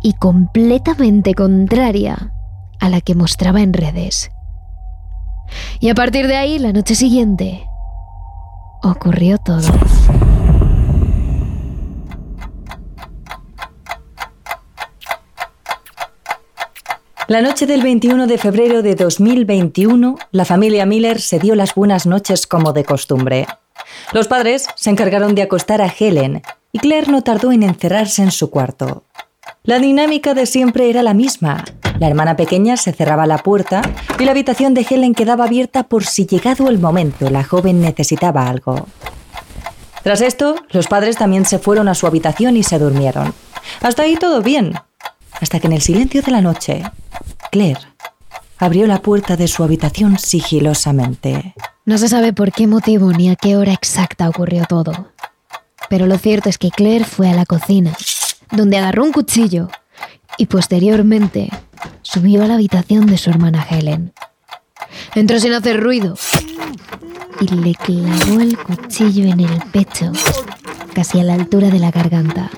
y 0.02 0.14
completamente 0.14 1.34
contraria 1.34 2.32
a 2.80 2.88
la 2.88 3.00
que 3.00 3.14
mostraba 3.14 3.62
en 3.62 3.72
redes. 3.72 4.30
Y 5.80 5.90
a 5.90 5.94
partir 5.94 6.26
de 6.26 6.36
ahí, 6.36 6.58
la 6.58 6.72
noche 6.72 6.94
siguiente, 6.94 7.64
ocurrió 8.82 9.38
todo. 9.38 9.68
La 17.32 17.40
noche 17.40 17.64
del 17.64 17.82
21 17.82 18.26
de 18.26 18.36
febrero 18.36 18.82
de 18.82 18.94
2021, 18.94 20.18
la 20.32 20.44
familia 20.44 20.84
Miller 20.84 21.18
se 21.18 21.38
dio 21.38 21.54
las 21.54 21.74
buenas 21.74 22.04
noches 22.04 22.46
como 22.46 22.74
de 22.74 22.84
costumbre. 22.84 23.46
Los 24.12 24.28
padres 24.28 24.66
se 24.76 24.90
encargaron 24.90 25.34
de 25.34 25.40
acostar 25.40 25.80
a 25.80 25.86
Helen 25.86 26.42
y 26.72 26.78
Claire 26.78 27.10
no 27.10 27.22
tardó 27.22 27.50
en 27.50 27.62
encerrarse 27.62 28.22
en 28.22 28.32
su 28.32 28.50
cuarto. 28.50 29.04
La 29.62 29.78
dinámica 29.78 30.34
de 30.34 30.44
siempre 30.44 30.90
era 30.90 31.02
la 31.02 31.14
misma. 31.14 31.64
La 31.98 32.06
hermana 32.06 32.36
pequeña 32.36 32.76
se 32.76 32.92
cerraba 32.92 33.26
la 33.26 33.38
puerta 33.38 33.80
y 34.18 34.26
la 34.26 34.32
habitación 34.32 34.74
de 34.74 34.86
Helen 34.90 35.14
quedaba 35.14 35.44
abierta 35.44 35.84
por 35.84 36.04
si 36.04 36.26
llegado 36.26 36.68
el 36.68 36.80
momento 36.80 37.30
la 37.30 37.44
joven 37.44 37.80
necesitaba 37.80 38.46
algo. 38.46 38.88
Tras 40.02 40.20
esto, 40.20 40.56
los 40.68 40.86
padres 40.86 41.16
también 41.16 41.46
se 41.46 41.58
fueron 41.58 41.88
a 41.88 41.94
su 41.94 42.06
habitación 42.06 42.58
y 42.58 42.62
se 42.62 42.78
durmieron. 42.78 43.32
Hasta 43.80 44.02
ahí 44.02 44.16
todo 44.16 44.42
bien, 44.42 44.74
hasta 45.40 45.60
que 45.60 45.68
en 45.68 45.72
el 45.72 45.80
silencio 45.80 46.20
de 46.20 46.30
la 46.30 46.42
noche 46.42 46.82
Claire 47.52 47.80
abrió 48.56 48.86
la 48.86 49.02
puerta 49.02 49.36
de 49.36 49.46
su 49.46 49.62
habitación 49.62 50.18
sigilosamente. 50.18 51.54
No 51.84 51.98
se 51.98 52.08
sabe 52.08 52.32
por 52.32 52.50
qué 52.50 52.66
motivo 52.66 53.12
ni 53.12 53.28
a 53.28 53.36
qué 53.36 53.58
hora 53.58 53.74
exacta 53.74 54.26
ocurrió 54.26 54.64
todo. 54.66 55.12
Pero 55.90 56.06
lo 56.06 56.16
cierto 56.16 56.48
es 56.48 56.56
que 56.56 56.70
Claire 56.70 57.04
fue 57.04 57.28
a 57.28 57.34
la 57.34 57.44
cocina, 57.44 57.92
donde 58.52 58.78
agarró 58.78 59.04
un 59.04 59.12
cuchillo 59.12 59.68
y 60.38 60.46
posteriormente 60.46 61.50
subió 62.00 62.42
a 62.42 62.46
la 62.46 62.54
habitación 62.54 63.04
de 63.04 63.18
su 63.18 63.28
hermana 63.28 63.66
Helen. 63.68 64.14
Entró 65.14 65.38
sin 65.38 65.52
hacer 65.52 65.78
ruido 65.78 66.16
y 67.38 67.48
le 67.48 67.74
clavó 67.74 68.40
el 68.40 68.56
cuchillo 68.56 69.30
en 69.30 69.40
el 69.40 69.62
pecho, 69.72 70.10
casi 70.94 71.20
a 71.20 71.24
la 71.24 71.34
altura 71.34 71.68
de 71.68 71.80
la 71.80 71.90
garganta. 71.90 72.50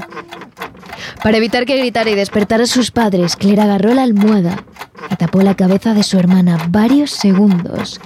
Para 1.22 1.37
evitar 1.38 1.64
que 1.64 1.79
gritara 1.79 2.11
y 2.11 2.14
despertara 2.14 2.64
a 2.64 2.66
sus 2.66 2.90
padres, 2.90 3.37
Claire 3.37 3.62
agarró 3.62 3.94
la 3.94 4.03
almohada 4.03 4.64
y 5.11 5.16
tapó 5.16 5.42
la 5.42 5.55
cabeza 5.55 5.94
de 5.94 6.03
su 6.03 6.18
hermana 6.18 6.59
varios 6.68 7.11
segundos 7.11 8.00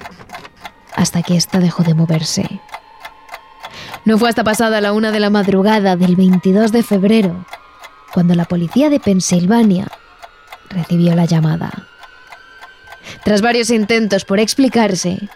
hasta 0.94 1.22
que 1.22 1.36
ésta 1.36 1.60
dejó 1.60 1.82
de 1.82 1.94
moverse. 1.94 2.60
No 4.04 4.18
fue 4.18 4.28
hasta 4.28 4.44
pasada 4.44 4.80
la 4.80 4.92
una 4.92 5.10
de 5.10 5.20
la 5.20 5.30
madrugada 5.30 5.96
del 5.96 6.16
22 6.16 6.72
de 6.72 6.82
febrero 6.82 7.44
cuando 8.12 8.34
la 8.34 8.46
policía 8.46 8.90
de 8.90 9.00
Pensilvania 9.00 9.86
recibió 10.70 11.14
la 11.14 11.24
llamada. 11.24 11.88
Tras 13.24 13.42
varios 13.42 13.70
intentos 13.70 14.24
por 14.24 14.40
explicarse, 14.40 15.28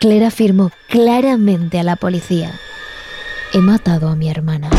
Claire 0.00 0.26
afirmó 0.26 0.70
claramente 0.88 1.78
a 1.78 1.82
la 1.82 1.96
policía, 1.96 2.52
he 3.52 3.58
matado 3.58 4.08
a 4.08 4.16
mi 4.16 4.30
hermana. 4.30 4.70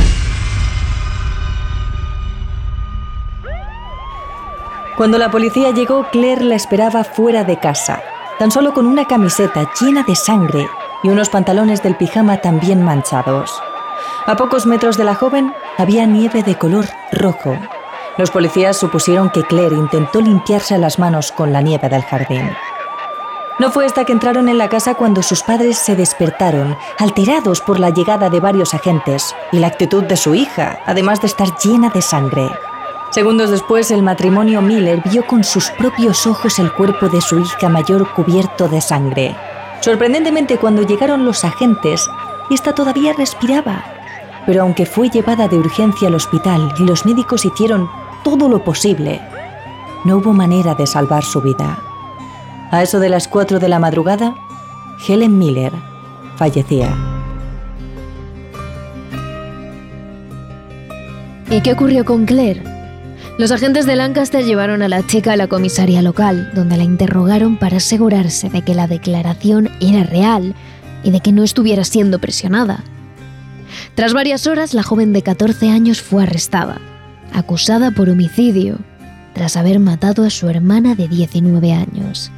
Cuando 4.99 5.17
la 5.17 5.31
policía 5.31 5.71
llegó, 5.71 6.09
Claire 6.11 6.43
la 6.43 6.55
esperaba 6.55 7.05
fuera 7.05 7.45
de 7.45 7.55
casa, 7.57 8.03
tan 8.37 8.51
solo 8.51 8.73
con 8.73 8.85
una 8.85 9.05
camiseta 9.05 9.71
llena 9.79 10.03
de 10.03 10.13
sangre 10.13 10.67
y 11.03 11.07
unos 11.07 11.29
pantalones 11.29 11.81
del 11.81 11.95
pijama 11.95 12.41
también 12.41 12.83
manchados. 12.83 13.63
A 14.25 14.35
pocos 14.35 14.65
metros 14.65 14.97
de 14.97 15.05
la 15.05 15.15
joven 15.15 15.53
había 15.77 16.05
nieve 16.05 16.43
de 16.43 16.57
color 16.57 16.83
rojo. 17.13 17.57
Los 18.17 18.29
policías 18.29 18.75
supusieron 18.75 19.29
que 19.29 19.43
Claire 19.43 19.77
intentó 19.77 20.19
limpiarse 20.19 20.77
las 20.77 20.99
manos 20.99 21.31
con 21.31 21.53
la 21.53 21.61
nieve 21.61 21.87
del 21.87 22.03
jardín. 22.03 22.51
No 23.57 23.71
fue 23.71 23.85
hasta 23.85 24.03
que 24.03 24.11
entraron 24.11 24.49
en 24.49 24.57
la 24.57 24.67
casa 24.67 24.95
cuando 24.95 25.23
sus 25.23 25.43
padres 25.43 25.77
se 25.77 25.95
despertaron, 25.95 26.75
alterados 26.97 27.61
por 27.61 27.79
la 27.79 27.91
llegada 27.91 28.29
de 28.29 28.41
varios 28.41 28.73
agentes 28.73 29.33
y 29.53 29.59
la 29.59 29.67
actitud 29.67 30.03
de 30.03 30.17
su 30.17 30.35
hija, 30.35 30.81
además 30.85 31.21
de 31.21 31.27
estar 31.27 31.57
llena 31.57 31.89
de 31.89 32.01
sangre. 32.01 32.49
Segundos 33.11 33.49
después, 33.49 33.89
el 33.89 34.03
matrimonio 34.03 34.61
Miller 34.61 35.01
vio 35.03 35.25
con 35.25 35.43
sus 35.43 35.71
propios 35.71 36.27
ojos 36.27 36.59
el 36.59 36.71
cuerpo 36.71 37.09
de 37.09 37.21
su 37.21 37.39
hija 37.39 37.67
mayor 37.67 38.13
cubierto 38.13 38.67
de 38.69 38.81
sangre. 38.81 39.35
Sorprendentemente, 39.81 40.57
cuando 40.57 40.83
llegaron 40.83 41.25
los 41.25 41.43
agentes, 41.43 42.07
esta 42.51 42.75
todavía 42.75 43.13
respiraba. 43.13 43.83
Pero 44.45 44.61
aunque 44.61 44.85
fue 44.85 45.09
llevada 45.09 45.47
de 45.47 45.57
urgencia 45.57 46.07
al 46.07 46.13
hospital 46.13 46.71
y 46.77 46.83
los 46.83 47.03
médicos 47.07 47.45
hicieron 47.45 47.89
todo 48.23 48.47
lo 48.47 48.63
posible, 48.63 49.19
no 50.05 50.17
hubo 50.17 50.31
manera 50.31 50.75
de 50.75 50.85
salvar 50.85 51.23
su 51.23 51.41
vida. 51.41 51.79
A 52.69 52.83
eso 52.83 52.99
de 52.99 53.09
las 53.09 53.27
4 53.27 53.57
de 53.59 53.69
la 53.69 53.79
madrugada, 53.79 54.35
Helen 55.07 55.39
Miller 55.39 55.73
fallecía. 56.35 56.95
¿Y 61.49 61.61
qué 61.61 61.73
ocurrió 61.73 62.05
con 62.05 62.27
Claire? 62.27 62.78
Los 63.39 63.53
agentes 63.53 63.85
de 63.85 63.95
Lancaster 63.95 64.43
llevaron 64.43 64.81
a 64.81 64.89
la 64.89 65.07
chica 65.07 65.31
a 65.31 65.37
la 65.37 65.47
comisaría 65.47 66.01
local, 66.01 66.51
donde 66.53 66.75
la 66.75 66.83
interrogaron 66.83 67.55
para 67.55 67.77
asegurarse 67.77 68.49
de 68.49 68.63
que 68.63 68.75
la 68.75 68.85
declaración 68.85 69.69
era 69.79 70.03
real 70.03 70.55
y 71.03 71.11
de 71.11 71.21
que 71.21 71.31
no 71.31 71.45
estuviera 71.45 71.85
siendo 71.85 72.19
presionada. 72.19 72.83
Tras 73.95 74.11
varias 74.11 74.45
horas, 74.45 74.73
la 74.73 74.83
joven 74.83 75.13
de 75.13 75.21
14 75.21 75.69
años 75.69 76.01
fue 76.01 76.23
arrestada, 76.23 76.81
acusada 77.31 77.91
por 77.91 78.09
homicidio, 78.09 78.77
tras 79.33 79.55
haber 79.55 79.79
matado 79.79 80.25
a 80.25 80.29
su 80.29 80.49
hermana 80.49 80.95
de 80.95 81.07
19 81.07 81.71
años. 81.71 82.33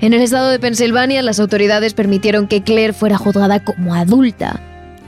En 0.00 0.12
el 0.12 0.22
estado 0.22 0.48
de 0.48 0.58
Pensilvania, 0.58 1.22
las 1.22 1.38
autoridades 1.38 1.94
permitieron 1.94 2.48
que 2.48 2.64
Claire 2.64 2.94
fuera 2.94 3.16
juzgada 3.16 3.62
como 3.62 3.94
adulta, 3.94 4.60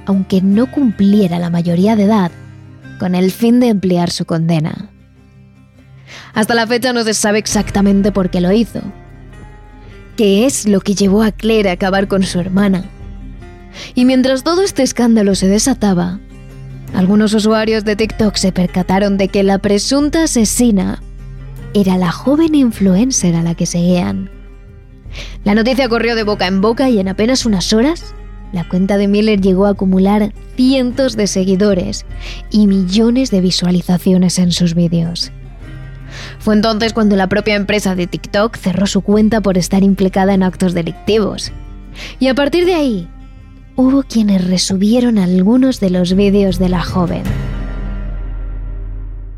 aunque 0.06 0.42
no 0.42 0.70
cumpliera 0.70 1.40
la 1.40 1.50
mayoría 1.50 1.96
de 1.96 2.04
edad, 2.04 2.30
con 2.98 3.14
el 3.14 3.30
fin 3.30 3.60
de 3.60 3.68
emplear 3.68 4.10
su 4.10 4.24
condena. 4.24 4.90
Hasta 6.34 6.54
la 6.54 6.66
fecha 6.66 6.92
no 6.92 7.02
se 7.04 7.14
sabe 7.14 7.38
exactamente 7.38 8.12
por 8.12 8.30
qué 8.30 8.40
lo 8.40 8.52
hizo. 8.52 8.80
¿Qué 10.16 10.46
es 10.46 10.66
lo 10.66 10.80
que 10.80 10.94
llevó 10.94 11.22
a 11.22 11.32
Claire 11.32 11.70
a 11.70 11.74
acabar 11.74 12.08
con 12.08 12.22
su 12.22 12.40
hermana? 12.40 12.84
Y 13.94 14.04
mientras 14.04 14.42
todo 14.42 14.62
este 14.62 14.82
escándalo 14.82 15.34
se 15.34 15.48
desataba, 15.48 16.20
algunos 16.94 17.34
usuarios 17.34 17.84
de 17.84 17.96
TikTok 17.96 18.36
se 18.36 18.52
percataron 18.52 19.18
de 19.18 19.28
que 19.28 19.42
la 19.42 19.58
presunta 19.58 20.24
asesina 20.24 21.02
era 21.74 21.98
la 21.98 22.10
joven 22.10 22.54
influencer 22.54 23.34
a 23.36 23.42
la 23.42 23.54
que 23.54 23.66
seguían. 23.66 24.30
La 25.44 25.54
noticia 25.54 25.88
corrió 25.88 26.14
de 26.16 26.22
boca 26.22 26.46
en 26.46 26.60
boca 26.60 26.88
y 26.88 26.98
en 26.98 27.08
apenas 27.08 27.44
unas 27.44 27.72
horas, 27.72 28.14
la 28.52 28.68
cuenta 28.68 28.96
de 28.96 29.08
Miller 29.08 29.40
llegó 29.40 29.66
a 29.66 29.70
acumular 29.70 30.32
cientos 30.56 31.16
de 31.16 31.26
seguidores 31.26 32.06
y 32.50 32.66
millones 32.66 33.30
de 33.30 33.40
visualizaciones 33.40 34.38
en 34.38 34.52
sus 34.52 34.74
vídeos. 34.74 35.32
Fue 36.38 36.54
entonces 36.54 36.92
cuando 36.92 37.16
la 37.16 37.28
propia 37.28 37.56
empresa 37.56 37.94
de 37.94 38.06
TikTok 38.06 38.56
cerró 38.56 38.86
su 38.86 39.02
cuenta 39.02 39.40
por 39.40 39.58
estar 39.58 39.82
implicada 39.82 40.34
en 40.34 40.42
actos 40.42 40.74
delictivos. 40.74 41.52
Y 42.18 42.28
a 42.28 42.34
partir 42.34 42.64
de 42.66 42.74
ahí, 42.74 43.08
hubo 43.74 44.02
quienes 44.02 44.46
resubieron 44.46 45.18
algunos 45.18 45.80
de 45.80 45.90
los 45.90 46.14
vídeos 46.14 46.58
de 46.58 46.68
la 46.68 46.82
joven. 46.82 47.22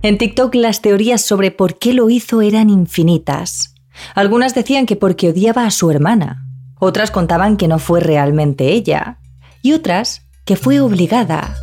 En 0.03 0.17
TikTok 0.17 0.55
las 0.55 0.81
teorías 0.81 1.23
sobre 1.23 1.51
por 1.51 1.79
qué 1.79 1.93
lo 1.93 2.09
hizo 2.09 2.41
eran 2.41 2.71
infinitas. 2.71 3.75
Algunas 4.15 4.55
decían 4.55 4.87
que 4.87 4.95
porque 4.95 5.31
odiaba 5.31 5.67
a 5.67 5.73
su 5.73 5.91
hermana, 5.91 6.48
otras 6.79 7.11
contaban 7.11 7.57
que 7.57 7.69
no 7.69 7.79
fue 7.79 8.01
realmente 8.01 8.73
ella, 8.73 9.19
y 9.63 9.73
otras 9.73 10.23
que 10.45 10.57
fue 10.57 10.81
obligada. 10.81 11.57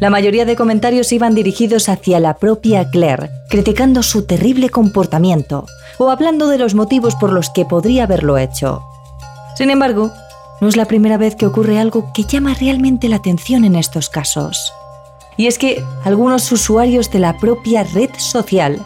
La 0.00 0.10
mayoría 0.10 0.44
de 0.44 0.56
comentarios 0.56 1.12
iban 1.12 1.34
dirigidos 1.34 1.88
hacia 1.88 2.20
la 2.20 2.34
propia 2.34 2.88
Claire, 2.90 3.30
criticando 3.50 4.02
su 4.02 4.26
terrible 4.26 4.70
comportamiento 4.70 5.66
o 5.98 6.10
hablando 6.10 6.46
de 6.46 6.58
los 6.58 6.74
motivos 6.74 7.16
por 7.16 7.32
los 7.32 7.50
que 7.50 7.64
podría 7.64 8.04
haberlo 8.04 8.38
hecho. 8.38 8.82
Sin 9.56 9.70
embargo, 9.70 10.12
no 10.60 10.68
es 10.68 10.76
la 10.76 10.84
primera 10.84 11.16
vez 11.16 11.34
que 11.34 11.46
ocurre 11.46 11.78
algo 11.78 12.12
que 12.12 12.24
llama 12.24 12.54
realmente 12.54 13.08
la 13.08 13.16
atención 13.16 13.64
en 13.64 13.74
estos 13.74 14.08
casos. 14.08 14.72
Y 15.36 15.46
es 15.46 15.58
que 15.58 15.84
algunos 16.04 16.50
usuarios 16.52 17.10
de 17.10 17.18
la 17.18 17.38
propia 17.38 17.82
red 17.82 18.10
social 18.18 18.84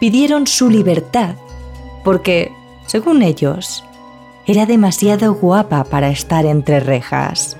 pidieron 0.00 0.46
su 0.46 0.68
libertad 0.68 1.34
porque, 2.04 2.52
según 2.86 3.22
ellos, 3.22 3.84
era 4.46 4.66
demasiado 4.66 5.34
guapa 5.34 5.84
para 5.84 6.10
estar 6.10 6.46
entre 6.46 6.80
rejas. 6.80 7.56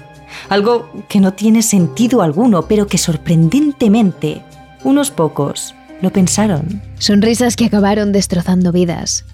Algo 0.48 0.90
que 1.08 1.20
no 1.20 1.32
tiene 1.32 1.62
sentido 1.62 2.22
alguno, 2.22 2.62
pero 2.62 2.86
que 2.86 2.98
sorprendentemente, 2.98 4.42
unos 4.84 5.10
pocos 5.10 5.74
lo 6.00 6.10
pensaron. 6.10 6.82
Sonrisas 6.98 7.56
que 7.56 7.66
acabaron 7.66 8.12
destrozando 8.12 8.72
vidas. 8.72 9.24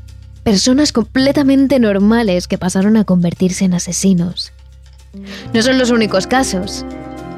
Personas 0.43 0.93
completamente 0.93 1.79
normales 1.79 2.49
que 2.49 2.59
pasaron 2.59 2.97
a 2.97 3.05
convertirse 3.05 3.65
en 3.65 3.75
asesinos. 3.75 4.53
No 5.53 5.63
son 5.63 5.79
los 5.79 5.91
únicos 5.91 6.27
casos. 6.27 6.85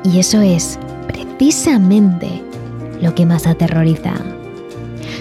Y 0.04 0.18
eso 0.18 0.40
es 0.40 0.78
precisamente 1.06 2.42
lo 3.00 3.14
que 3.14 3.26
más 3.26 3.46
aterroriza. 3.46 4.14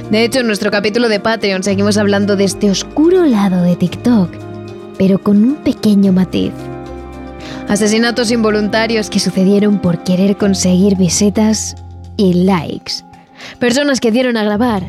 De 0.10 0.24
hecho, 0.24 0.40
en 0.40 0.48
nuestro 0.48 0.72
capítulo 0.72 1.10
de 1.10 1.20
Patreon 1.20 1.64
seguimos 1.64 1.98
hablando 1.98 2.36
de 2.36 2.46
este 2.46 2.72
oscuro 2.72 3.26
lado 3.26 3.62
de 3.62 3.76
TikTok, 3.76 4.49
pero 5.00 5.24
con 5.24 5.44
un 5.44 5.56
pequeño 5.56 6.12
matiz. 6.12 6.52
Asesinatos 7.70 8.32
involuntarios 8.32 9.10
que 9.10 9.20
sucedieron 9.20 9.80
por 9.80 10.04
querer 10.04 10.36
conseguir 10.36 10.98
visitas 10.98 11.76
y 12.18 12.34
likes. 12.34 13.06
Personas 13.60 14.02
que 14.02 14.12
dieron 14.12 14.36
a 14.36 14.44
grabar, 14.44 14.84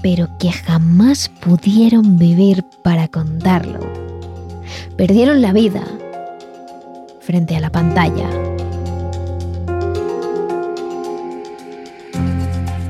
pero 0.00 0.28
que 0.38 0.52
jamás 0.52 1.28
pudieron 1.28 2.18
vivir 2.18 2.64
para 2.84 3.08
contarlo. 3.08 3.80
Perdieron 4.96 5.42
la 5.42 5.52
vida 5.52 5.82
frente 7.20 7.56
a 7.56 7.60
la 7.60 7.70
pantalla. 7.70 8.30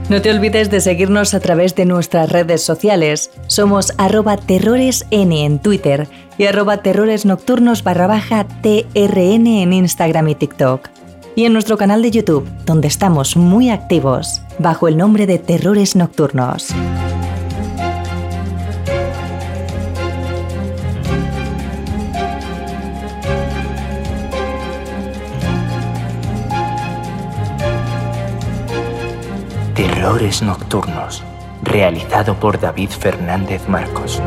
No 0.08 0.22
te 0.22 0.30
olvides 0.30 0.70
de 0.70 0.80
seguirnos 0.80 1.34
a 1.34 1.40
través 1.40 1.74
de 1.74 1.84
nuestras 1.84 2.30
redes 2.30 2.62
sociales. 2.62 3.32
Somos 3.48 3.92
arroba 3.98 4.36
terroresn 4.36 5.32
en 5.32 5.58
Twitter 5.58 6.06
y 6.38 6.44
arroba 6.44 6.76
terroresnocturnos 6.76 7.82
barra 7.82 8.06
baja 8.06 8.46
TRN 8.62 9.46
en 9.48 9.72
Instagram 9.72 10.28
y 10.28 10.34
TikTok. 10.36 10.90
Y 11.34 11.44
en 11.44 11.52
nuestro 11.52 11.76
canal 11.76 12.02
de 12.02 12.12
YouTube, 12.12 12.48
donde 12.64 12.86
estamos 12.86 13.36
muy 13.36 13.68
activos, 13.68 14.42
bajo 14.60 14.86
el 14.86 14.96
nombre 14.96 15.26
de 15.26 15.40
Terrores 15.40 15.96
Nocturnos. 15.96 16.68
Terrores 30.06 30.40
Nocturnos, 30.40 31.24
realizado 31.64 32.36
por 32.36 32.60
David 32.60 32.90
Fernández 32.90 33.68
Marcos. 33.68 34.22